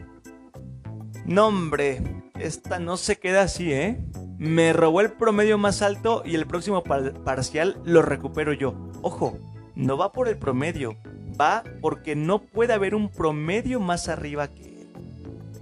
No, 1.24 1.50
hombre, 1.50 2.02
esta 2.40 2.80
no 2.80 2.98
se 2.98 3.20
queda 3.20 3.44
así, 3.44 3.72
¿eh? 3.72 4.04
Me 4.40 4.74
robó 4.74 5.02
el 5.02 5.12
promedio 5.12 5.60
más 5.60 5.84
alto 5.84 6.24
y 6.26 6.34
el 6.34 6.48
próximo 6.48 6.82
parcial 6.82 7.80
lo 7.86 8.02
recupero 8.02 8.54
yo. 8.54 8.74
Ojo, 9.04 9.38
no 9.76 10.00
va 10.00 10.14
por 10.14 10.28
el 10.30 10.40
promedio, 10.40 10.98
va 11.40 11.64
porque 11.80 12.16
no 12.16 12.42
puede 12.42 12.74
haber 12.74 12.96
un 12.96 13.10
promedio 13.10 13.80
más 13.80 14.10
arriba 14.10 14.48
que 14.48 14.67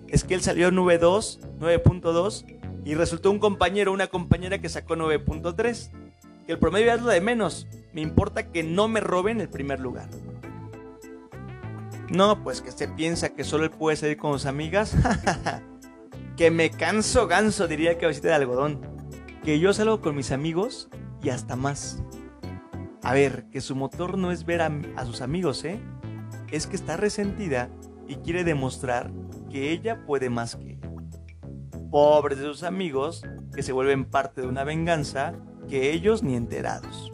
es 0.08 0.24
que 0.24 0.36
él 0.36 0.42
salió 0.42 0.70
9.2, 0.72 1.40
9.2 1.60 2.46
y 2.86 2.94
resultó 2.94 3.32
un 3.32 3.40
compañero 3.40 3.92
una 3.92 4.08
compañera 4.08 4.60
que 4.60 4.70
sacó 4.70 4.96
9.3. 4.96 5.92
Que 6.46 6.52
el 6.52 6.60
promedio 6.60 6.94
es 6.94 7.02
lo 7.02 7.10
de 7.10 7.22
menos. 7.22 7.68
Me 7.94 8.02
importa 8.02 8.52
que 8.52 8.62
no 8.62 8.88
me 8.88 9.00
roben 9.00 9.42
el 9.42 9.50
primer 9.50 9.80
lugar. 9.80 10.08
No, 12.10 12.44
pues 12.44 12.62
que 12.62 12.72
se 12.72 12.88
piensa 12.88 13.30
que 13.30 13.44
solo 13.44 13.64
él 13.64 13.72
puede 13.72 13.98
salir 13.98 14.18
con 14.18 14.34
sus 14.34 14.46
amigas. 14.46 14.96
que 16.38 16.52
me 16.52 16.70
canso 16.70 17.28
ganso, 17.28 17.68
diría 17.68 17.92
el 17.92 17.98
cabecita 17.98 18.28
de 18.28 18.36
algodón. 18.36 18.80
Que 19.44 19.60
yo 19.60 19.74
salgo 19.74 20.02
con 20.02 20.16
mis 20.16 20.32
amigos 20.32 20.88
y 21.24 21.30
hasta 21.30 21.56
más. 21.56 22.04
A 23.02 23.14
ver, 23.14 23.46
que 23.50 23.62
su 23.62 23.76
motor 23.76 24.18
no 24.20 24.32
es 24.32 24.46
ver 24.46 24.62
a, 24.62 24.72
a 24.96 25.06
sus 25.06 25.22
amigos, 25.22 25.64
¿eh? 25.66 25.80
Es 26.52 26.68
que 26.68 26.76
está 26.76 26.98
resentida 26.98 27.70
y 28.08 28.16
quiere 28.18 28.44
demostrar 28.44 29.12
que 29.56 29.72
ella 29.72 30.06
puede 30.06 30.30
más 30.30 30.58
que 30.58 30.74
él. 30.74 30.82
Pobres 31.90 32.40
de 32.40 32.44
sus 32.44 32.64
amigos 32.64 33.24
que 33.56 33.64
se 33.64 33.72
vuelven 33.72 34.04
parte 34.04 34.42
de 34.42 34.48
una 34.48 34.66
venganza 34.66 35.32
que 35.70 35.94
ellos 35.94 36.24
ni 36.24 36.36
enterados. 36.36 37.10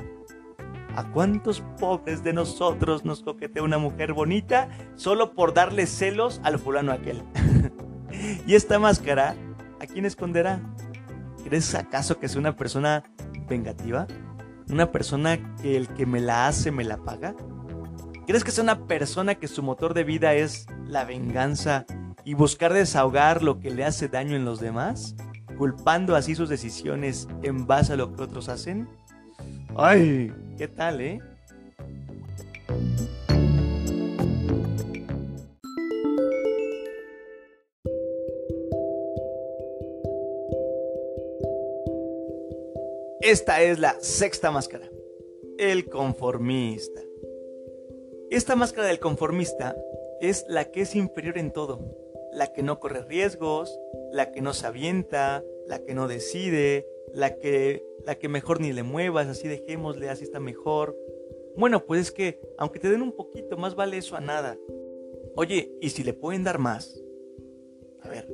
¿A 0.95 1.11
cuántos 1.11 1.61
pobres 1.79 2.23
de 2.23 2.33
nosotros 2.33 3.05
nos 3.05 3.21
coquetea 3.21 3.61
una 3.61 3.77
mujer 3.77 4.13
bonita 4.13 4.69
solo 4.95 5.35
por 5.35 5.53
darle 5.53 5.85
celos 5.85 6.41
al 6.43 6.57
fulano 6.57 6.91
aquel? 6.91 7.21
¿Y 8.47 8.55
esta 8.55 8.79
máscara 8.79 9.35
a 9.79 9.85
quién 9.85 10.05
esconderá? 10.05 10.61
¿Crees 11.43 11.75
acaso 11.75 12.17
que 12.17 12.25
es 12.25 12.35
una 12.35 12.55
persona 12.55 13.03
vengativa? 13.47 14.07
¿Una 14.67 14.91
persona 14.91 15.37
que 15.57 15.77
el 15.77 15.89
que 15.89 16.07
me 16.07 16.21
la 16.21 16.47
hace 16.47 16.71
me 16.71 16.85
la 16.85 16.97
paga? 16.97 17.35
¿Crees 18.25 18.43
que 18.43 18.49
es 18.49 18.57
una 18.57 18.87
persona 18.87 19.35
que 19.35 19.47
su 19.47 19.61
motor 19.61 19.93
de 19.93 20.05
vida 20.05 20.33
es 20.33 20.65
la 20.87 21.03
venganza 21.03 21.85
y 22.23 22.33
buscar 22.33 22.73
desahogar 22.73 23.43
lo 23.43 23.59
que 23.59 23.71
le 23.71 23.83
hace 23.83 24.07
daño 24.07 24.35
en 24.35 24.45
los 24.45 24.59
demás, 24.59 25.15
culpando 25.57 26.15
así 26.15 26.35
sus 26.35 26.49
decisiones 26.49 27.27
en 27.43 27.67
base 27.67 27.93
a 27.93 27.95
lo 27.95 28.15
que 28.15 28.23
otros 28.23 28.49
hacen? 28.49 28.87
Ay, 29.75 30.33
¿qué 30.57 30.67
tal, 30.67 31.01
eh? 31.01 31.19
Esta 43.21 43.61
es 43.61 43.79
la 43.79 43.95
sexta 44.01 44.51
máscara, 44.51 44.89
el 45.57 45.87
conformista. 45.87 47.01
Esta 48.29 48.55
máscara 48.55 48.87
del 48.87 48.99
conformista 48.99 49.75
es 50.19 50.45
la 50.47 50.65
que 50.65 50.81
es 50.81 50.95
inferior 50.95 51.37
en 51.37 51.51
todo, 51.51 51.79
la 52.31 52.53
que 52.53 52.63
no 52.63 52.79
corre 52.79 53.03
riesgos, 53.03 53.79
la 54.11 54.31
que 54.31 54.41
no 54.41 54.53
se 54.53 54.67
avienta, 54.67 55.43
la 55.67 55.83
que 55.83 55.93
no 55.93 56.07
decide, 56.07 56.87
la 57.13 57.37
que, 57.37 57.85
la 58.05 58.15
que 58.15 58.29
mejor 58.29 58.61
ni 58.61 58.73
le 58.73 58.83
muevas, 58.83 59.27
así 59.27 59.47
dejémosle, 59.47 60.09
así 60.09 60.23
está 60.23 60.39
mejor. 60.39 60.95
Bueno, 61.55 61.85
pues 61.85 62.01
es 62.01 62.11
que, 62.11 62.39
aunque 62.57 62.79
te 62.79 62.89
den 62.89 63.01
un 63.01 63.11
poquito, 63.11 63.57
más 63.57 63.75
vale 63.75 63.97
eso 63.97 64.15
a 64.15 64.21
nada. 64.21 64.57
Oye, 65.35 65.71
¿y 65.81 65.89
si 65.89 66.03
le 66.03 66.13
pueden 66.13 66.43
dar 66.43 66.59
más? 66.59 67.01
A 68.01 68.09
ver, 68.09 68.27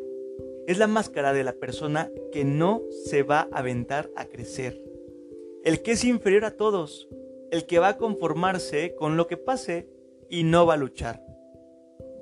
es 0.68 0.77
la 0.77 0.88
máscara 0.88 1.34
de 1.34 1.44
la 1.44 1.54
persona 1.54 2.12
que 2.32 2.44
no 2.44 2.84
se 3.06 3.24
va 3.24 3.48
a 3.51 3.60
aventar 3.60 4.10
a 4.16 4.25
crecer. 4.25 4.84
El 5.63 5.82
que 5.82 5.92
es 5.92 6.04
inferior 6.04 6.46
a 6.46 6.56
todos, 6.56 7.08
el 7.51 7.66
que 7.66 7.80
va 7.80 7.89
a 7.89 7.98
conformarse 7.98 8.96
con 8.96 9.18
lo 9.18 9.27
que 9.27 9.38
pase 9.38 9.88
y 10.30 10.44
no 10.44 10.66
va 10.66 10.75
a 10.75 10.77
luchar. 10.77 11.24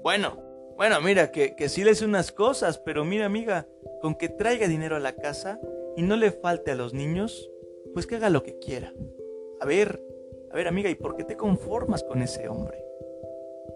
Bueno, 0.04 0.45
bueno, 0.76 1.00
mira, 1.02 1.32
que, 1.32 1.56
que 1.56 1.70
sí 1.70 1.84
le 1.84 1.92
hace 1.92 2.06
unas 2.06 2.32
cosas, 2.32 2.78
pero 2.78 3.06
mira, 3.06 3.26
amiga, 3.26 3.68
con 4.02 4.16
que 4.16 4.30
traiga 4.30 4.68
dinero 4.68 4.96
a 4.96 5.00
la 5.00 5.16
casa 5.16 5.60
y 5.96 6.02
no 6.02 6.16
le 6.16 6.32
falte 6.32 6.72
a 6.72 6.76
los 6.76 6.94
niños, 6.94 7.50
pues 7.94 8.08
que 8.08 8.16
haga 8.16 8.30
lo 8.30 8.44
que 8.44 8.60
quiera. 8.60 8.94
A 9.62 9.66
ver, 9.66 10.04
a 10.52 10.56
ver, 10.56 10.68
amiga, 10.68 10.90
¿y 10.90 10.96
por 10.96 11.16
qué 11.16 11.24
te 11.24 11.38
conformas 11.38 12.04
con 12.04 12.22
ese 12.22 12.48
hombre? 12.48 12.84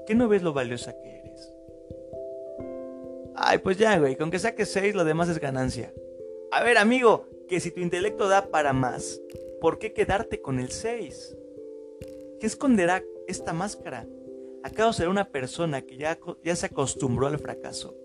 ¿Qué 0.05 0.15
no 0.15 0.27
ves 0.27 0.43
lo 0.43 0.53
valiosa 0.53 0.93
que 0.99 1.19
eres? 1.19 1.53
Ay, 3.35 3.59
pues 3.59 3.77
ya, 3.77 3.97
güey, 3.97 4.15
con 4.17 4.31
que 4.31 4.39
saques 4.39 4.69
seis, 4.69 4.93
lo 4.93 5.05
demás 5.05 5.29
es 5.29 5.39
ganancia. 5.39 5.93
A 6.51 6.63
ver, 6.63 6.77
amigo, 6.77 7.25
que 7.47 7.59
si 7.59 7.71
tu 7.71 7.79
intelecto 7.79 8.27
da 8.27 8.47
para 8.47 8.73
más, 8.73 9.21
¿por 9.61 9.79
qué 9.79 9.93
quedarte 9.93 10.41
con 10.41 10.59
el 10.59 10.71
6? 10.71 11.37
¿Qué 12.39 12.47
esconderá 12.47 13.03
esta 13.27 13.53
máscara? 13.53 14.07
¿Acaso 14.63 14.93
será 14.93 15.09
una 15.09 15.29
persona 15.29 15.81
que 15.81 15.97
ya, 15.97 16.19
ya 16.43 16.55
se 16.55 16.65
acostumbró 16.65 17.27
al 17.27 17.39
fracaso? 17.39 17.95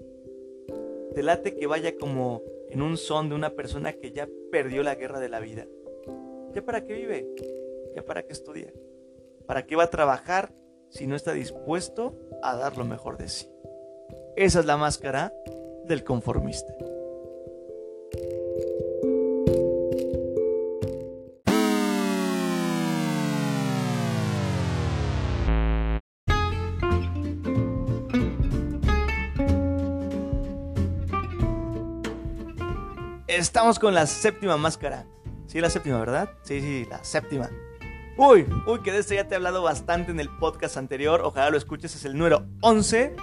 Te 1.15 1.23
late 1.23 1.57
que 1.57 1.67
vaya 1.67 1.97
como 1.97 2.43
en 2.71 2.83
un 2.83 2.97
son 2.97 3.29
de 3.29 3.35
una 3.35 3.51
persona 3.51 3.93
que 3.93 4.13
ya 4.13 4.29
perdió 4.51 4.83
la 4.83 4.95
guerra 4.95 5.21
de 5.21 5.29
la 5.29 5.41
vida. 5.41 5.67
¿Ya 6.53 6.65
para 6.65 6.85
qué 6.85 6.95
vive? 6.95 7.29
¿Ya 7.95 8.05
para 8.05 8.23
qué 8.23 8.33
estudia? 8.33 8.73
¿Para 9.47 9.67
qué 9.67 9.77
va 9.77 9.85
a 9.85 9.91
trabajar 9.91 10.53
si 10.91 11.07
no 11.07 11.17
está 11.17 11.33
dispuesto 11.33 12.17
a 12.43 12.57
dar 12.57 12.77
lo 12.77 12.85
mejor 12.85 13.19
de 13.19 13.29
sí? 13.29 13.49
Esa 14.37 14.61
es 14.61 14.67
la 14.67 14.77
máscara 14.77 15.33
del 15.85 16.05
conformista. 16.05 16.75
Estamos 33.37 33.81
con 33.81 33.95
la 33.95 34.07
séptima 34.07 34.57
máscara. 34.57 35.07
Sí, 35.49 35.61
la 35.61 35.69
séptima, 35.69 35.99
¿verdad? 35.99 36.31
Sí, 36.45 36.61
sí, 36.61 36.87
la 36.89 37.03
séptima. 37.03 37.51
Uy, 38.17 38.47
uy, 38.65 38.81
que 38.81 38.93
de 38.93 39.01
este 39.01 39.17
ya 39.17 39.27
te 39.27 39.35
he 39.35 39.37
hablado 39.37 39.61
bastante 39.61 40.13
en 40.13 40.21
el 40.21 40.29
podcast 40.39 40.77
anterior. 40.77 41.21
Ojalá 41.25 41.51
lo 41.51 41.57
escuches, 41.57 41.97
es 41.97 42.05
el 42.05 42.17
número 42.17 42.47
11. 42.61 43.17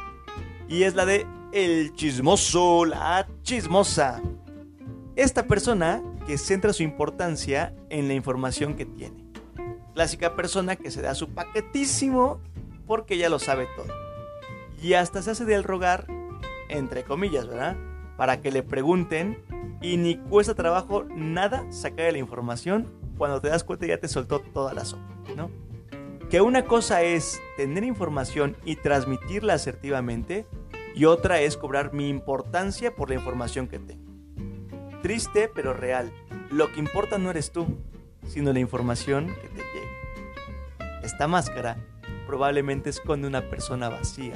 Y 0.67 0.83
es 0.83 0.95
la 0.95 1.05
de 1.05 1.25
El 1.53 1.93
chismoso, 1.93 2.83
la 2.83 3.25
chismosa. 3.43 4.21
Esta 5.15 5.47
persona 5.47 6.03
que 6.27 6.37
centra 6.37 6.73
su 6.73 6.83
importancia 6.83 7.73
en 7.89 8.09
la 8.09 8.13
información 8.13 8.75
que 8.75 8.85
tiene. 8.85 9.31
Clásica 9.93 10.35
persona 10.35 10.75
que 10.75 10.91
se 10.91 11.01
da 11.01 11.15
su 11.15 11.29
paquetísimo 11.29 12.41
porque 12.85 13.17
ya 13.17 13.29
lo 13.29 13.39
sabe 13.39 13.65
todo. 13.77 13.93
Y 14.81 14.93
hasta 14.93 15.21
se 15.21 15.31
hace 15.31 15.45
del 15.45 15.63
rogar, 15.63 16.05
entre 16.67 17.05
comillas, 17.05 17.47
¿verdad? 17.47 17.77
Para 18.17 18.41
que 18.41 18.51
le 18.51 18.61
pregunten 18.61 19.37
y 19.81 19.97
ni 19.97 20.17
cuesta 20.17 20.53
trabajo 20.53 21.03
nada 21.03 21.69
sacar 21.71 22.11
la 22.11 22.19
información 22.19 22.87
cuando 23.17 23.41
te 23.41 23.49
das 23.49 23.63
cuenta 23.63 23.85
ya 23.85 23.99
te 23.99 24.07
soltó 24.07 24.39
toda 24.39 24.73
la 24.73 24.85
sopa, 24.85 25.03
¿no? 25.35 25.49
Que 26.29 26.41
una 26.41 26.63
cosa 26.65 27.01
es 27.01 27.41
tener 27.57 27.83
información 27.83 28.55
y 28.63 28.77
transmitirla 28.77 29.53
asertivamente 29.53 30.45
y 30.95 31.05
otra 31.05 31.41
es 31.41 31.57
cobrar 31.57 31.93
mi 31.93 32.09
importancia 32.09 32.95
por 32.95 33.09
la 33.09 33.15
información 33.15 33.67
que 33.67 33.79
tengo. 33.79 34.11
Triste 35.01 35.51
pero 35.53 35.73
real, 35.73 36.11
lo 36.51 36.71
que 36.71 36.79
importa 36.79 37.17
no 37.17 37.31
eres 37.31 37.51
tú, 37.51 37.65
sino 38.27 38.53
la 38.53 38.59
información 38.59 39.27
que 39.27 39.49
te 39.49 39.61
llega. 39.61 41.01
Esta 41.03 41.27
máscara 41.27 41.77
probablemente 42.27 42.89
esconde 42.89 43.27
una 43.27 43.49
persona 43.49 43.89
vacía, 43.89 44.35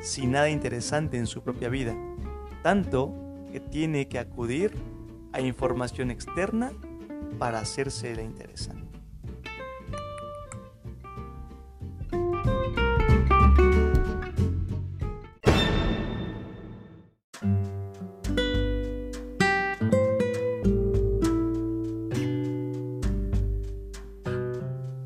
sin 0.00 0.32
nada 0.32 0.48
interesante 0.48 1.18
en 1.18 1.26
su 1.26 1.42
propia 1.42 1.68
vida, 1.68 1.94
tanto 2.62 3.27
que 3.50 3.60
tiene 3.60 4.08
que 4.08 4.18
acudir 4.18 4.72
a 5.32 5.40
información 5.40 6.10
externa 6.10 6.72
para 7.38 7.60
hacerse 7.60 8.14
la 8.14 8.22
interesante. 8.22 8.88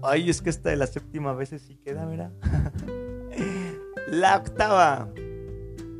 Ay, 0.04 0.28
es 0.28 0.42
que 0.42 0.50
esta 0.50 0.68
de 0.68 0.76
la 0.76 0.86
séptima 0.86 1.32
veces 1.32 1.62
sí 1.62 1.76
queda, 1.76 2.04
mira. 2.04 2.32
la 4.08 4.36
octava. 4.36 5.08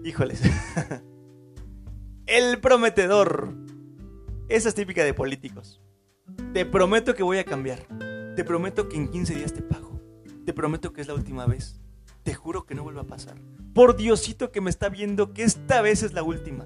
Híjoles. 0.05 0.43
El 2.33 2.61
prometedor. 2.61 3.53
Esa 4.49 4.71
es 4.71 4.75
típica 4.75 5.05
de 5.05 5.13
políticos. 5.13 5.83
Te 6.55 6.65
prometo 6.65 7.15
que 7.15 7.23
voy 7.23 7.37
a 7.37 7.45
cambiar. 7.45 7.81
Te 8.37 8.43
prometo 8.43 8.89
que 8.89 8.97
en 8.97 9.11
15 9.11 9.35
días 9.35 9.53
te 9.53 9.61
pago. 9.61 10.01
Te 10.47 10.55
prometo 10.55 10.95
que 10.95 11.03
es 11.03 11.09
la 11.09 11.15
última 11.15 11.45
vez. 11.45 11.79
Te 12.23 12.33
juro 12.33 12.65
que 12.65 12.75
no 12.75 12.85
vuelva 12.85 13.03
a 13.03 13.07
pasar. 13.07 13.37
Por 13.75 13.99
Diosito 13.99 14.51
que 14.51 14.63
me 14.63 14.71
está 14.71 14.89
viendo 14.89 15.35
que 15.35 15.43
esta 15.43 15.83
vez 15.83 16.03
es 16.03 16.15
la 16.15 16.23
última. 16.23 16.65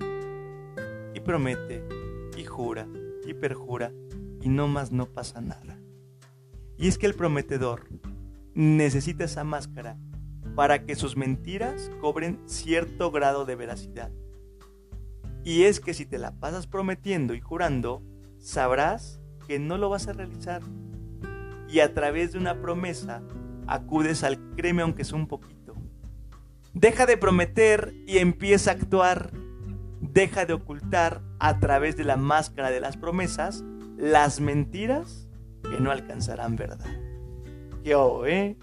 Y 1.14 1.18
promete, 1.18 1.82
y 2.36 2.44
jura, 2.44 2.86
y 3.26 3.34
perjura, 3.34 3.90
y 4.42 4.48
no 4.48 4.68
más 4.68 4.92
no 4.92 5.06
pasa 5.06 5.40
nada. 5.40 5.80
Y 6.78 6.86
es 6.86 6.96
que 6.96 7.06
el 7.06 7.14
prometedor 7.14 7.88
necesita 8.54 9.24
esa 9.24 9.42
máscara 9.42 9.98
para 10.54 10.84
que 10.84 10.94
sus 10.94 11.16
mentiras 11.16 11.90
cobren 12.00 12.40
cierto 12.46 13.10
grado 13.10 13.46
de 13.46 13.56
veracidad. 13.56 14.12
Y 15.46 15.62
es 15.62 15.78
que 15.78 15.94
si 15.94 16.04
te 16.06 16.18
la 16.18 16.32
pasas 16.32 16.66
prometiendo 16.66 17.32
y 17.32 17.40
jurando, 17.40 18.02
sabrás 18.40 19.20
que 19.46 19.60
no 19.60 19.78
lo 19.78 19.88
vas 19.88 20.08
a 20.08 20.12
realizar. 20.12 20.60
Y 21.68 21.78
a 21.78 21.94
través 21.94 22.32
de 22.32 22.38
una 22.38 22.60
promesa 22.60 23.22
acudes 23.68 24.24
al 24.24 24.40
créeme 24.56 24.82
aunque 24.82 25.04
sea 25.04 25.14
un 25.14 25.28
poquito. 25.28 25.76
Deja 26.74 27.06
de 27.06 27.16
prometer 27.16 27.94
y 28.08 28.18
empieza 28.18 28.72
a 28.72 28.74
actuar. 28.74 29.30
Deja 30.00 30.46
de 30.46 30.54
ocultar 30.54 31.22
a 31.38 31.60
través 31.60 31.96
de 31.96 32.02
la 32.02 32.16
máscara 32.16 32.72
de 32.72 32.80
las 32.80 32.96
promesas 32.96 33.62
las 33.96 34.40
mentiras 34.40 35.28
que 35.62 35.78
no 35.78 35.92
alcanzarán 35.92 36.56
verdad. 36.56 36.90
Yo, 37.84 38.26
¿eh? 38.26 38.56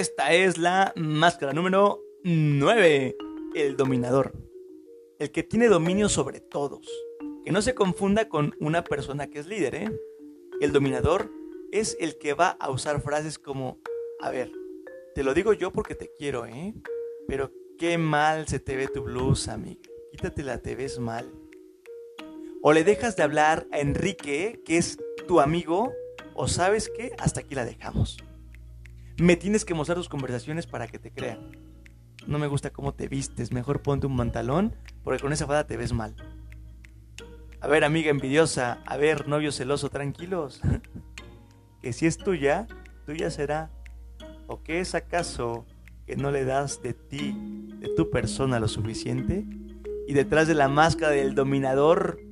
Esta 0.00 0.32
es 0.32 0.56
la 0.56 0.94
máscara 0.96 1.52
número 1.52 2.02
9, 2.24 3.16
el 3.54 3.76
dominador. 3.76 4.32
El 5.18 5.30
que 5.30 5.42
tiene 5.42 5.68
dominio 5.68 6.08
sobre 6.08 6.40
todos. 6.40 6.88
Que 7.44 7.52
no 7.52 7.60
se 7.60 7.74
confunda 7.74 8.30
con 8.30 8.54
una 8.60 8.82
persona 8.82 9.28
que 9.28 9.40
es 9.40 9.46
líder, 9.46 9.74
¿eh? 9.74 9.90
El 10.62 10.72
dominador 10.72 11.30
es 11.70 11.98
el 12.00 12.16
que 12.16 12.32
va 12.32 12.48
a 12.48 12.70
usar 12.70 13.02
frases 13.02 13.38
como, 13.38 13.78
a 14.22 14.30
ver, 14.30 14.50
te 15.14 15.22
lo 15.22 15.34
digo 15.34 15.52
yo 15.52 15.70
porque 15.70 15.94
te 15.94 16.10
quiero, 16.16 16.46
¿eh? 16.46 16.72
Pero 17.28 17.52
qué 17.76 17.98
mal 17.98 18.48
se 18.48 18.58
te 18.58 18.76
ve 18.76 18.88
tu 18.88 19.02
blusa, 19.02 19.52
amiga. 19.52 19.82
Quítatela, 20.12 20.62
te 20.62 20.76
ves 20.76 20.98
mal. 20.98 21.30
O 22.62 22.72
le 22.72 22.84
dejas 22.84 23.16
de 23.16 23.22
hablar 23.22 23.66
a 23.70 23.80
Enrique, 23.80 24.62
que 24.64 24.78
es 24.78 24.96
tu 25.28 25.40
amigo, 25.40 25.92
o 26.32 26.48
sabes 26.48 26.88
qué, 26.88 27.12
hasta 27.18 27.40
aquí 27.40 27.54
la 27.54 27.66
dejamos. 27.66 28.16
Me 29.20 29.36
tienes 29.36 29.66
que 29.66 29.74
mostrar 29.74 29.98
tus 29.98 30.08
conversaciones 30.08 30.66
para 30.66 30.88
que 30.88 30.98
te 30.98 31.10
crean. 31.10 31.50
No 32.26 32.38
me 32.38 32.46
gusta 32.46 32.70
cómo 32.70 32.94
te 32.94 33.06
vistes, 33.06 33.52
mejor 33.52 33.82
ponte 33.82 34.06
un 34.06 34.16
pantalón, 34.16 34.74
porque 35.04 35.20
con 35.20 35.30
esa 35.34 35.46
fada 35.46 35.66
te 35.66 35.76
ves 35.76 35.92
mal. 35.92 36.16
A 37.60 37.68
ver, 37.68 37.84
amiga 37.84 38.08
envidiosa, 38.08 38.82
a 38.86 38.96
ver, 38.96 39.28
novio 39.28 39.52
celoso, 39.52 39.90
tranquilos. 39.90 40.62
que 41.82 41.92
si 41.92 42.06
es 42.06 42.16
tuya, 42.16 42.66
tuya 43.04 43.30
será. 43.30 43.70
¿O 44.46 44.62
qué 44.62 44.80
es 44.80 44.94
acaso 44.94 45.66
que 46.06 46.16
no 46.16 46.30
le 46.30 46.46
das 46.46 46.80
de 46.80 46.94
ti, 46.94 47.36
de 47.78 47.90
tu 47.94 48.08
persona 48.08 48.58
lo 48.58 48.68
suficiente, 48.68 49.44
y 50.08 50.14
detrás 50.14 50.48
de 50.48 50.54
la 50.54 50.68
máscara 50.68 51.12
del 51.12 51.34
dominador, 51.34 52.22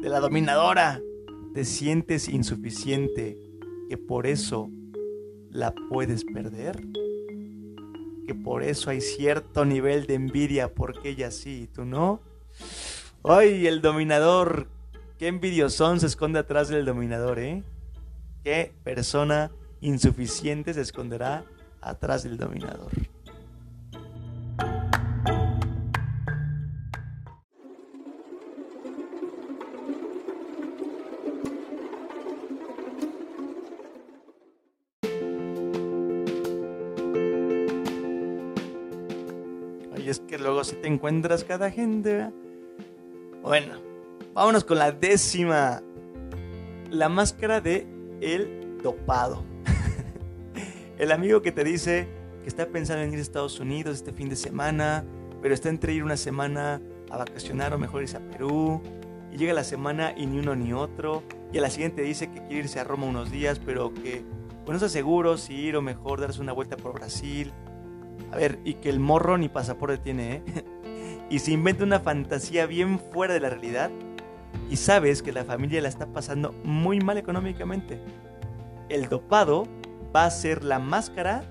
de 0.00 0.08
la 0.08 0.20
dominadora, 0.20 1.00
te 1.54 1.64
sientes 1.64 2.28
insuficiente, 2.28 3.36
que 3.88 3.98
por 3.98 4.28
eso 4.28 4.70
la 5.50 5.74
puedes 5.88 6.24
perder, 6.24 6.80
que 8.26 8.34
por 8.34 8.62
eso 8.62 8.90
hay 8.90 9.00
cierto 9.00 9.64
nivel 9.64 10.06
de 10.06 10.14
envidia 10.14 10.72
porque 10.72 11.10
ella 11.10 11.30
sí 11.30 11.62
y 11.62 11.66
tú 11.66 11.84
no. 11.84 12.20
¡Ay, 13.24 13.66
el 13.66 13.82
dominador! 13.82 14.68
¡Qué 15.18 15.26
envidiosón 15.28 16.00
se 16.00 16.06
esconde 16.06 16.38
atrás 16.38 16.68
del 16.68 16.84
dominador, 16.84 17.38
eh! 17.38 17.62
¿Qué 18.42 18.72
persona 18.84 19.50
insuficiente 19.80 20.74
se 20.74 20.82
esconderá 20.82 21.44
atrás 21.80 22.22
del 22.22 22.36
dominador. 22.36 22.90
Es 40.10 40.20
que 40.20 40.38
luego 40.38 40.64
si 40.64 40.76
te 40.76 40.88
encuentras 40.88 41.44
cada 41.44 41.70
gente. 41.70 42.30
Bueno, 43.42 43.74
vámonos 44.34 44.64
con 44.64 44.78
la 44.78 44.90
décima. 44.92 45.82
La 46.90 47.08
máscara 47.08 47.60
de 47.60 47.86
el 48.20 48.78
dopado. 48.82 49.44
El 50.98 51.12
amigo 51.12 51.40
que 51.42 51.52
te 51.52 51.62
dice 51.62 52.08
que 52.42 52.48
está 52.48 52.66
pensando 52.66 53.02
en 53.02 53.12
ir 53.12 53.18
a 53.18 53.22
Estados 53.22 53.60
Unidos 53.60 53.96
este 53.96 54.12
fin 54.12 54.28
de 54.28 54.36
semana, 54.36 55.04
pero 55.40 55.54
está 55.54 55.68
entre 55.68 55.92
ir 55.92 56.02
una 56.02 56.16
semana 56.16 56.82
a 57.10 57.16
vacacionar 57.16 57.72
o 57.72 57.78
mejor 57.78 58.02
irse 58.02 58.16
a 58.16 58.20
Perú. 58.20 58.82
Y 59.32 59.36
llega 59.36 59.52
la 59.52 59.64
semana 59.64 60.12
y 60.16 60.26
ni 60.26 60.40
uno 60.40 60.56
ni 60.56 60.72
otro. 60.72 61.22
Y 61.52 61.58
a 61.58 61.60
la 61.60 61.70
siguiente 61.70 62.02
dice 62.02 62.30
que 62.30 62.40
quiere 62.40 62.64
irse 62.64 62.80
a 62.80 62.84
Roma 62.84 63.06
unos 63.06 63.30
días, 63.30 63.60
pero 63.64 63.94
que 63.94 64.24
pues, 64.64 64.68
no 64.68 64.74
está 64.74 64.88
seguro 64.88 65.36
si 65.36 65.54
ir 65.54 65.76
o 65.76 65.82
mejor 65.82 66.20
darse 66.20 66.40
una 66.40 66.52
vuelta 66.52 66.76
por 66.76 66.94
Brasil. 66.94 67.52
A 68.32 68.36
ver, 68.36 68.58
y 68.64 68.74
que 68.74 68.90
el 68.90 69.00
morro 69.00 69.38
ni 69.38 69.48
pasaporte 69.48 69.98
tiene, 69.98 70.34
¿eh? 70.34 70.42
y 71.30 71.38
se 71.40 71.52
inventa 71.52 71.84
una 71.84 72.00
fantasía 72.00 72.66
bien 72.66 72.98
fuera 72.98 73.34
de 73.34 73.40
la 73.40 73.50
realidad. 73.50 73.90
Y 74.68 74.76
sabes 74.76 75.22
que 75.22 75.32
la 75.32 75.44
familia 75.44 75.80
la 75.80 75.88
está 75.88 76.06
pasando 76.06 76.52
muy 76.64 77.00
mal 77.00 77.18
económicamente. 77.18 78.00
El 78.88 79.08
dopado 79.08 79.66
va 80.14 80.24
a 80.24 80.30
ser 80.30 80.64
la 80.64 80.78
máscara 80.78 81.44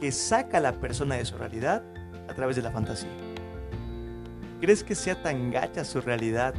que 0.00 0.12
saca 0.12 0.58
a 0.58 0.60
la 0.60 0.72
persona 0.80 1.16
de 1.16 1.24
su 1.24 1.36
realidad 1.36 1.82
a 2.28 2.34
través 2.34 2.56
de 2.56 2.62
la 2.62 2.70
fantasía. 2.70 3.10
¿Crees 4.60 4.84
que 4.84 4.94
sea 4.94 5.22
tan 5.22 5.50
gacha 5.50 5.84
su 5.84 6.00
realidad 6.00 6.54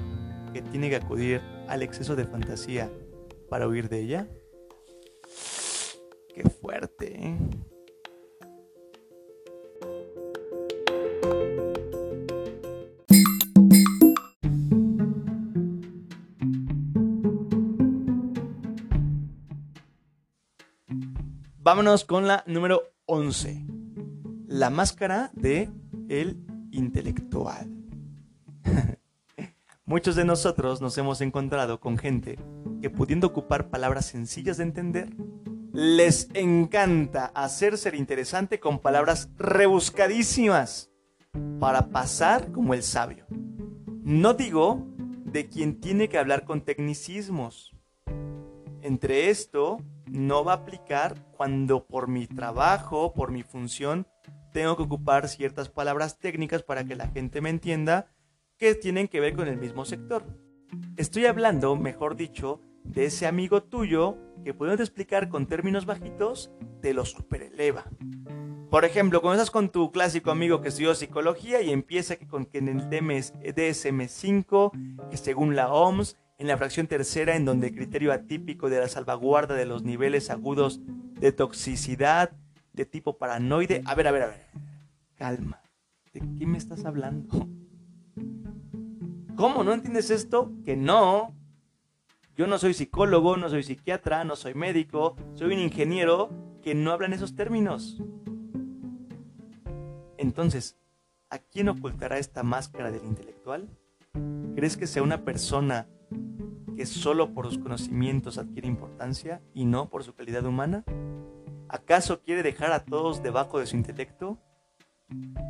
que 0.53 0.61
tiene 0.61 0.89
que 0.89 0.97
acudir 0.97 1.41
al 1.67 1.81
exceso 1.81 2.15
de 2.15 2.25
fantasía 2.25 2.91
para 3.49 3.67
huir 3.67 3.89
de 3.89 3.99
ella? 3.99 4.27
Vámonos 21.71 22.03
con 22.03 22.27
la 22.27 22.43
número 22.47 22.81
11. 23.05 23.65
La 24.45 24.69
máscara 24.69 25.31
de 25.31 25.69
el 26.09 26.37
intelectual. 26.73 27.71
Muchos 29.85 30.17
de 30.17 30.25
nosotros 30.25 30.81
nos 30.81 30.97
hemos 30.97 31.21
encontrado 31.21 31.79
con 31.79 31.97
gente 31.97 32.37
que 32.81 32.89
pudiendo 32.89 33.27
ocupar 33.27 33.69
palabras 33.69 34.05
sencillas 34.05 34.57
de 34.57 34.63
entender, 34.63 35.15
les 35.71 36.27
encanta 36.33 37.31
hacerse 37.33 37.87
el 37.87 37.95
interesante 37.95 38.59
con 38.59 38.79
palabras 38.79 39.29
rebuscadísimas 39.37 40.91
para 41.61 41.87
pasar 41.87 42.51
como 42.51 42.73
el 42.73 42.83
sabio. 42.83 43.27
No 44.03 44.33
digo 44.33 44.89
de 45.23 45.47
quien 45.47 45.79
tiene 45.79 46.09
que 46.09 46.17
hablar 46.17 46.43
con 46.43 46.65
tecnicismos. 46.65 47.73
Entre 48.81 49.29
esto 49.29 49.77
no 50.11 50.43
va 50.43 50.53
a 50.53 50.57
aplicar 50.57 51.15
cuando 51.31 51.85
por 51.85 52.07
mi 52.07 52.27
trabajo, 52.27 53.13
por 53.13 53.31
mi 53.31 53.43
función, 53.43 54.07
tengo 54.51 54.75
que 54.75 54.83
ocupar 54.83 55.29
ciertas 55.29 55.69
palabras 55.69 56.19
técnicas 56.19 56.63
para 56.63 56.83
que 56.83 56.95
la 56.95 57.07
gente 57.07 57.39
me 57.39 57.49
entienda 57.49 58.11
que 58.57 58.75
tienen 58.75 59.07
que 59.07 59.21
ver 59.21 59.35
con 59.35 59.47
el 59.47 59.57
mismo 59.57 59.85
sector. 59.85 60.25
Estoy 60.97 61.25
hablando, 61.25 61.75
mejor 61.77 62.15
dicho, 62.15 62.61
de 62.83 63.05
ese 63.05 63.25
amigo 63.25 63.63
tuyo 63.63 64.17
que 64.43 64.53
pudiendo 64.53 64.83
explicar 64.83 65.29
con 65.29 65.47
términos 65.47 65.85
bajitos, 65.85 66.51
te 66.81 66.93
lo 66.93 67.05
supereleva. 67.05 67.85
Por 68.69 68.83
ejemplo, 68.85 69.21
cuando 69.21 69.45
con 69.51 69.69
tu 69.69 69.91
clásico 69.91 70.31
amigo 70.31 70.61
que 70.61 70.69
estudió 70.69 70.95
psicología 70.95 71.61
y 71.61 71.71
empieza 71.71 72.15
con 72.17 72.45
que 72.45 72.57
en 72.57 72.69
el 72.69 72.89
DSM5, 72.89 75.09
que 75.09 75.17
según 75.17 75.55
la 75.55 75.73
OMS, 75.73 76.17
en 76.41 76.47
la 76.47 76.57
fracción 76.57 76.87
tercera, 76.87 77.35
en 77.35 77.45
donde 77.45 77.67
el 77.67 77.75
criterio 77.75 78.11
atípico 78.11 78.67
de 78.67 78.79
la 78.79 78.87
salvaguarda 78.87 79.53
de 79.53 79.67
los 79.67 79.83
niveles 79.83 80.31
agudos 80.31 80.81
de 81.19 81.31
toxicidad 81.31 82.31
de 82.73 82.87
tipo 82.87 83.19
paranoide. 83.19 83.83
A 83.85 83.93
ver, 83.93 84.07
a 84.07 84.11
ver, 84.11 84.23
a 84.23 84.27
ver. 84.27 84.47
Calma. 85.13 85.61
¿De 86.11 86.19
qué 86.19 86.47
me 86.47 86.57
estás 86.57 86.83
hablando? 86.85 87.47
¿Cómo 89.35 89.63
no 89.63 89.71
entiendes 89.71 90.09
esto? 90.09 90.51
Que 90.65 90.75
no. 90.75 91.35
Yo 92.35 92.47
no 92.47 92.57
soy 92.57 92.73
psicólogo, 92.73 93.37
no 93.37 93.47
soy 93.47 93.61
psiquiatra, 93.61 94.23
no 94.23 94.35
soy 94.35 94.55
médico, 94.55 95.15
soy 95.35 95.53
un 95.53 95.59
ingeniero 95.59 96.31
que 96.63 96.73
no 96.73 96.91
habla 96.91 97.05
en 97.05 97.13
esos 97.13 97.35
términos. 97.35 98.01
Entonces, 100.17 100.75
¿a 101.29 101.37
quién 101.37 101.69
ocultará 101.69 102.17
esta 102.17 102.41
máscara 102.41 102.89
del 102.89 103.05
intelectual? 103.05 103.69
¿Crees 104.55 104.75
que 104.75 104.87
sea 104.87 105.03
una 105.03 105.23
persona 105.23 105.87
que 106.81 106.87
solo 106.87 107.35
por 107.35 107.45
sus 107.45 107.59
conocimientos 107.59 108.39
adquiere 108.39 108.67
importancia 108.67 109.39
y 109.53 109.65
no 109.65 109.91
por 109.91 110.03
su 110.03 110.15
calidad 110.15 110.43
humana? 110.47 110.83
¿Acaso 111.69 112.23
quiere 112.23 112.41
dejar 112.41 112.71
a 112.71 112.85
todos 112.85 113.21
debajo 113.21 113.59
de 113.59 113.67
su 113.67 113.75
intelecto? 113.75 114.39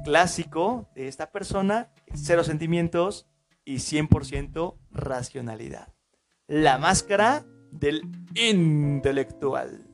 Clásico 0.04 0.90
de 0.94 1.08
esta 1.08 1.32
persona, 1.32 1.90
cero 2.14 2.44
sentimientos 2.44 3.30
y 3.64 3.76
100% 3.76 4.76
racionalidad. 4.92 5.94
La 6.48 6.78
máscara 6.78 7.46
del 7.72 8.02
intelectual. 8.36 9.88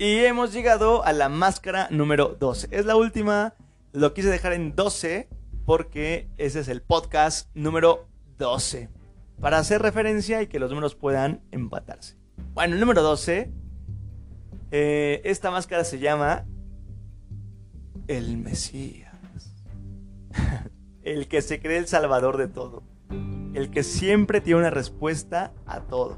Y 0.00 0.24
hemos 0.24 0.54
llegado 0.54 1.04
a 1.04 1.12
la 1.12 1.28
máscara 1.28 1.86
número 1.90 2.34
12. 2.40 2.68
Es 2.70 2.86
la 2.86 2.96
última. 2.96 3.52
Lo 3.92 4.14
quise 4.14 4.30
dejar 4.30 4.54
en 4.54 4.74
12 4.74 5.28
porque 5.66 6.26
ese 6.38 6.60
es 6.60 6.68
el 6.68 6.80
podcast 6.80 7.54
número 7.54 8.08
12. 8.38 8.88
Para 9.42 9.58
hacer 9.58 9.82
referencia 9.82 10.40
y 10.40 10.46
que 10.46 10.58
los 10.58 10.70
números 10.70 10.94
puedan 10.94 11.42
empatarse. 11.50 12.16
Bueno, 12.54 12.76
el 12.76 12.80
número 12.80 13.02
12. 13.02 13.52
Eh, 14.70 15.20
esta 15.24 15.50
máscara 15.50 15.84
se 15.84 15.98
llama 15.98 16.46
el 18.08 18.38
Mesías. 18.38 19.12
el 21.02 21.28
que 21.28 21.42
se 21.42 21.60
cree 21.60 21.76
el 21.76 21.88
salvador 21.88 22.38
de 22.38 22.48
todo. 22.48 22.84
El 23.52 23.70
que 23.70 23.82
siempre 23.82 24.40
tiene 24.40 24.60
una 24.60 24.70
respuesta 24.70 25.52
a 25.66 25.80
todo. 25.80 26.16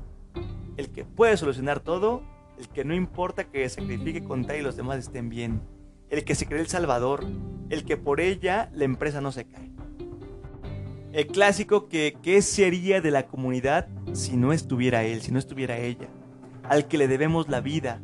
El 0.76 0.92
que 0.92 1.04
puede 1.04 1.36
solucionar 1.36 1.80
todo 1.80 2.30
el 2.58 2.68
que 2.68 2.84
no 2.84 2.94
importa 2.94 3.44
que 3.44 3.68
sacrifique 3.68 4.22
con 4.22 4.44
tal 4.44 4.56
y 4.56 4.62
los 4.62 4.76
demás 4.76 4.98
estén 4.98 5.28
bien, 5.28 5.62
el 6.10 6.24
que 6.24 6.34
se 6.34 6.46
cree 6.46 6.60
el 6.60 6.68
salvador, 6.68 7.24
el 7.70 7.84
que 7.84 7.96
por 7.96 8.20
ella 8.20 8.70
la 8.74 8.84
empresa 8.84 9.20
no 9.20 9.32
se 9.32 9.46
cae. 9.46 9.70
El 11.12 11.26
clásico 11.26 11.88
que 11.88 12.16
qué 12.22 12.40
sería 12.42 13.00
de 13.00 13.10
la 13.10 13.26
comunidad 13.26 13.88
si 14.12 14.36
no 14.36 14.52
estuviera 14.52 15.04
él, 15.04 15.20
si 15.22 15.32
no 15.32 15.38
estuviera 15.38 15.78
ella, 15.78 16.08
al 16.64 16.88
que 16.88 16.98
le 16.98 17.08
debemos 17.08 17.48
la 17.48 17.60
vida. 17.60 18.00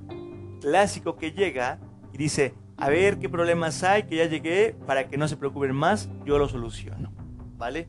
Clásico 0.61 1.17
que 1.17 1.33
llega 1.33 1.79
y 2.13 2.19
dice, 2.19 2.55
a 2.77 2.89
ver 2.89 3.19
qué 3.19 3.29
problemas 3.29 3.83
hay, 3.83 4.05
que 4.05 4.17
ya 4.17 4.27
llegué, 4.27 4.75
para 4.87 5.09
que 5.09 5.17
no 5.17 5.29
se 5.29 5.37
preocupen 5.37 5.75
más, 5.75 6.09
yo 6.25 6.39
lo 6.39 6.49
soluciono. 6.49 7.13
¿Vale? 7.57 7.89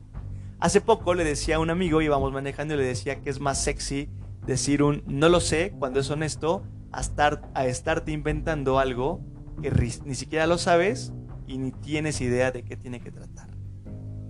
Hace 0.58 0.80
poco 0.80 1.14
le 1.14 1.24
decía 1.24 1.56
a 1.56 1.60
un 1.60 1.70
amigo, 1.70 2.02
íbamos 2.02 2.32
manejando 2.32 2.74
y 2.74 2.78
le 2.78 2.84
decía 2.84 3.20
que 3.20 3.30
es 3.30 3.40
más 3.40 3.62
sexy 3.62 4.08
decir 4.50 4.82
un 4.82 5.02
no 5.06 5.28
lo 5.28 5.40
sé 5.40 5.72
cuando 5.78 6.00
es 6.00 6.10
honesto 6.10 6.64
a, 6.92 7.00
estar, 7.00 7.50
a 7.54 7.66
estarte 7.66 8.12
inventando 8.12 8.78
algo 8.78 9.20
que 9.62 9.70
ni 10.04 10.14
siquiera 10.14 10.46
lo 10.46 10.58
sabes 10.58 11.12
y 11.46 11.58
ni 11.58 11.70
tienes 11.70 12.20
idea 12.20 12.50
de 12.50 12.64
qué 12.64 12.76
tiene 12.76 13.00
que 13.00 13.10
tratar. 13.10 13.48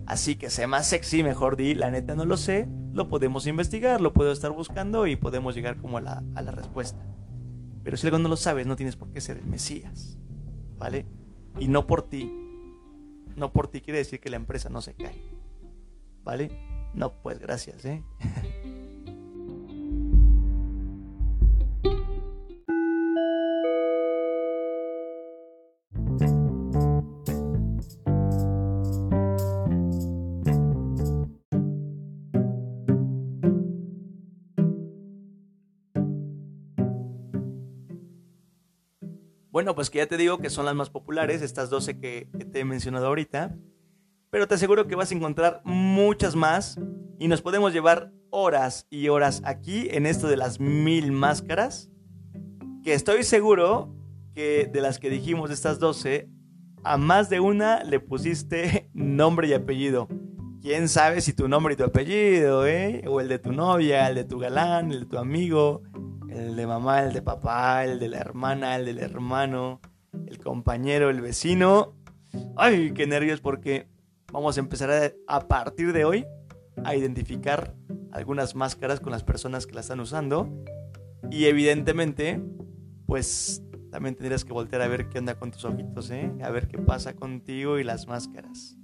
Así 0.07 0.37
que 0.37 0.51
sea 0.51 0.67
más 0.67 0.89
sexy, 0.89 1.23
mejor 1.23 1.57
di, 1.57 1.75
la 1.75 1.91
neta 1.91 2.15
no 2.15 2.25
lo 2.25 2.37
sé, 2.37 2.69
lo 2.93 3.09
podemos 3.09 3.47
investigar, 3.47 4.01
lo 4.01 4.13
puedo 4.13 4.33
estar 4.33 4.51
buscando 4.51 5.07
y 5.07 5.17
podemos 5.17 5.55
llegar 5.55 5.77
como 5.77 5.99
a 5.99 6.01
la, 6.01 6.23
a 6.35 6.43
la 6.43 6.51
respuesta. 6.51 7.05
Pero 7.83 7.97
si 7.97 8.07
algo 8.07 8.19
no 8.19 8.29
lo 8.29 8.37
sabes, 8.37 8.67
no 8.67 8.77
tienes 8.77 8.97
por 8.97 9.11
qué 9.11 9.21
ser 9.21 9.39
el 9.39 9.47
Mesías, 9.47 10.19
¿vale? 10.79 11.07
Y 11.59 11.69
no 11.69 11.87
por 11.87 12.03
ti, 12.03 12.31
no 13.37 13.53
por 13.53 13.69
ti 13.69 13.81
quiere 13.81 13.99
decir 13.99 14.21
que 14.21 14.31
la 14.31 14.37
empresa 14.37 14.69
no 14.69 14.83
se 14.83 14.95
cae, 14.95 15.23
¿vale? 16.25 16.51
No, 16.93 17.15
pues 17.23 17.39
gracias, 17.39 17.85
¿eh? 17.85 18.03
Bueno, 39.61 39.75
pues 39.75 39.91
que 39.91 39.99
ya 39.99 40.07
te 40.07 40.17
digo 40.17 40.39
que 40.39 40.49
son 40.49 40.65
las 40.65 40.75
más 40.75 40.89
populares, 40.89 41.43
estas 41.43 41.69
12 41.69 41.99
que, 41.99 42.31
te 42.51 42.61
he 42.61 42.65
mencionado 42.65 43.09
ahorita. 43.09 43.59
Pero 44.31 44.49
te 44.49 44.55
aseguro 44.55 44.87
que 44.87 44.95
vas 44.95 45.13
a 45.13 45.15
encontrar 45.15 45.61
muchas 45.65 46.35
más 46.35 46.81
y 47.19 47.29
nos 47.29 47.43
podemos 47.43 47.75
llevar 47.75 48.11
horas 48.31 48.87
y 48.89 49.09
horas 49.09 49.43
aquí 49.45 49.87
en 49.91 50.07
esto 50.07 50.29
de 50.29 50.39
las 50.39 50.61
mil 50.61 51.13
máscaras. 51.13 51.91
Que 52.83 52.95
estoy 52.95 53.23
seguro 53.23 53.95
que 54.33 54.67
de 54.73 54.81
las 54.81 54.99
que 54.99 55.11
dijimos, 55.11 55.51
estas 55.51 55.79
12, 55.79 56.31
a 56.83 56.97
más 56.97 57.29
de 57.29 57.41
una 57.41 57.85
le 57.85 58.01
pusiste 58.01 58.89
nombre 58.95 59.49
y 59.49 59.53
apellido. 59.53 60.09
Quién 60.63 60.89
sabe 60.89 61.21
si 61.21 61.35
tu 61.35 61.49
nombre 61.49 61.75
y 61.75 61.77
tu 61.77 61.85
apellido, 61.85 62.67
¿eh? 62.67 63.05
O 63.07 63.21
el 63.21 63.29
de 63.29 63.39
tu 63.39 63.53
novia, 63.53 64.09
el 64.09 64.15
de 64.15 64.25
tu 64.25 64.39
galán, 64.39 64.91
el 64.91 65.01
de 65.01 65.07
tu 65.07 65.19
amigo, 65.19 65.83
el 66.33 66.57
de 66.57 66.67
mamá, 66.67 67.03
el 67.03 67.13
de 67.13 67.23
papá, 67.23 67.85
el 67.85 67.99
de 67.99 68.09
la 68.09 68.19
hermana, 68.19 68.77
el 68.77 68.85
del 68.85 68.99
hermano, 68.99 69.81
el 70.27 70.39
compañero, 70.39 71.11
el 71.11 71.21
vecino. 71.21 71.95
Ay, 72.57 72.93
qué 72.93 73.07
nervios 73.07 73.41
porque 73.41 73.89
vamos 74.33 74.57
a 74.57 74.61
empezar 74.61 75.15
a, 75.27 75.49
partir 75.49 75.93
de 75.93 76.05
hoy 76.05 76.27
a 76.85 76.95
identificar 76.95 77.75
algunas 78.13 78.55
máscaras 78.55 79.01
con 79.01 79.13
las 79.13 79.25
personas 79.25 79.67
que 79.67 79.75
la 79.75 79.81
están 79.81 80.01
usando. 80.01 80.49
Y 81.31 81.47
evidentemente, 81.47 82.41
pues 83.07 83.63
también 83.91 84.15
tendrías 84.15 84.45
que 84.45 84.53
voltear 84.53 84.83
a 84.83 84.89
ver 84.89 85.09
qué 85.09 85.19
onda 85.19 85.39
con 85.39 85.51
tus 85.51 85.65
ojitos, 85.65 86.11
¿eh? 86.11 86.33
A 86.43 86.51
ver 86.51 86.69
qué 86.69 86.79
pasa 86.79 87.15
contigo 87.15 87.79
y 87.79 87.85
las 87.85 88.07
máscaras. 88.07 88.77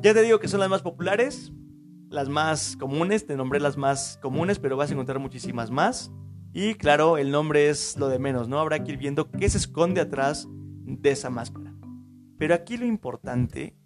Ya 0.00 0.14
te 0.14 0.22
digo 0.22 0.38
que 0.38 0.48
son 0.48 0.60
las 0.60 0.70
más 0.70 0.82
populares 0.82 1.52
las 2.10 2.28
más 2.28 2.76
comunes, 2.76 3.26
te 3.26 3.36
nombré 3.36 3.60
las 3.60 3.76
más 3.76 4.18
comunes, 4.22 4.58
pero 4.58 4.76
vas 4.76 4.90
a 4.90 4.94
encontrar 4.94 5.18
muchísimas 5.18 5.70
más. 5.70 6.12
Y 6.52 6.74
claro, 6.74 7.18
el 7.18 7.30
nombre 7.30 7.68
es 7.68 7.96
lo 7.98 8.08
de 8.08 8.18
menos, 8.18 8.48
¿no? 8.48 8.58
Habrá 8.58 8.82
que 8.82 8.92
ir 8.92 8.98
viendo 8.98 9.30
qué 9.30 9.48
se 9.48 9.58
esconde 9.58 10.00
atrás 10.00 10.48
de 10.50 11.10
esa 11.10 11.30
máscara. 11.30 11.74
Pero 12.38 12.54
aquí 12.54 12.76
lo 12.76 12.86
importante, 12.86 13.76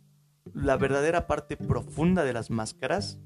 la 0.55 0.77
verdadera 0.77 1.27
parte 1.27 1.57
profunda 1.57 2.25
de 2.25 2.33
las 2.33 2.51
máscaras, 2.51 3.19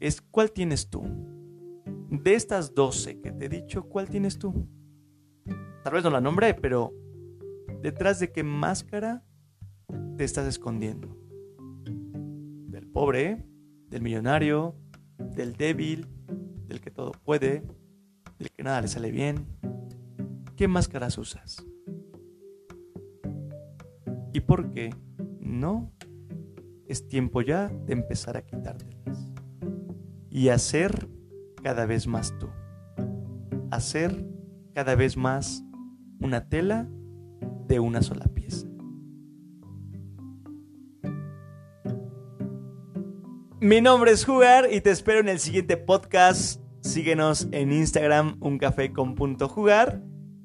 es 0.00 0.20
cuál 0.20 0.52
tienes 0.52 0.90
tú. 0.90 1.02
De 2.10 2.34
estas 2.34 2.74
12 2.74 3.20
que 3.20 3.32
te 3.32 3.46
he 3.46 3.48
dicho, 3.48 3.84
¿cuál 3.84 4.08
tienes 4.08 4.38
tú? 4.38 4.68
Tal 5.82 5.94
vez 5.94 6.04
no 6.04 6.10
la 6.10 6.20
nombré, 6.20 6.54
pero 6.54 6.92
detrás 7.82 8.20
de 8.20 8.32
qué 8.32 8.42
máscara 8.42 9.24
te 10.16 10.24
estás 10.24 10.46
escondiendo. 10.46 11.16
Del 12.68 12.86
pobre, 12.86 13.44
del 13.94 14.02
millonario, 14.02 14.74
del 15.36 15.52
débil, 15.52 16.08
del 16.66 16.80
que 16.80 16.90
todo 16.90 17.12
puede, 17.12 17.62
del 18.40 18.50
que 18.50 18.64
nada 18.64 18.80
le 18.80 18.88
sale 18.88 19.12
bien. 19.12 19.46
¿Qué 20.56 20.66
máscaras 20.66 21.16
usas? 21.16 21.64
¿Y 24.32 24.40
por 24.40 24.72
qué 24.72 24.92
no? 25.38 25.92
Es 26.88 27.06
tiempo 27.06 27.40
ya 27.40 27.68
de 27.68 27.92
empezar 27.92 28.36
a 28.36 28.44
quitártelas. 28.44 29.30
Y 30.28 30.48
hacer 30.48 31.08
cada 31.62 31.86
vez 31.86 32.08
más 32.08 32.36
tú. 32.40 32.48
Hacer 33.70 34.26
cada 34.74 34.96
vez 34.96 35.16
más 35.16 35.62
una 36.18 36.48
tela 36.48 36.88
de 37.68 37.78
una 37.78 38.02
sola 38.02 38.24
Mi 43.64 43.80
nombre 43.80 44.10
es 44.10 44.26
Jugar 44.26 44.68
y 44.70 44.82
te 44.82 44.90
espero 44.90 45.20
en 45.20 45.28
el 45.30 45.40
siguiente 45.40 45.78
podcast. 45.78 46.60
Síguenos 46.82 47.48
en 47.50 47.72
Instagram, 47.72 48.36
un 48.40 48.58
café 48.58 48.92
con 48.92 49.14
punto 49.14 49.48
jugar, 49.48 50.02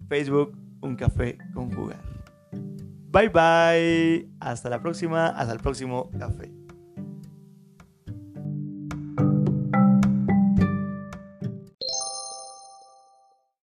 Facebook, 0.08 0.58
un 0.80 0.96
café 0.96 1.38
con 1.54 1.70
jugar. 1.70 2.02
Bye 3.12 3.28
bye. 3.28 4.30
Hasta 4.40 4.70
la 4.70 4.82
próxima. 4.82 5.28
Hasta 5.28 5.52
el 5.52 5.60
próximo 5.60 6.10
café. 6.18 6.59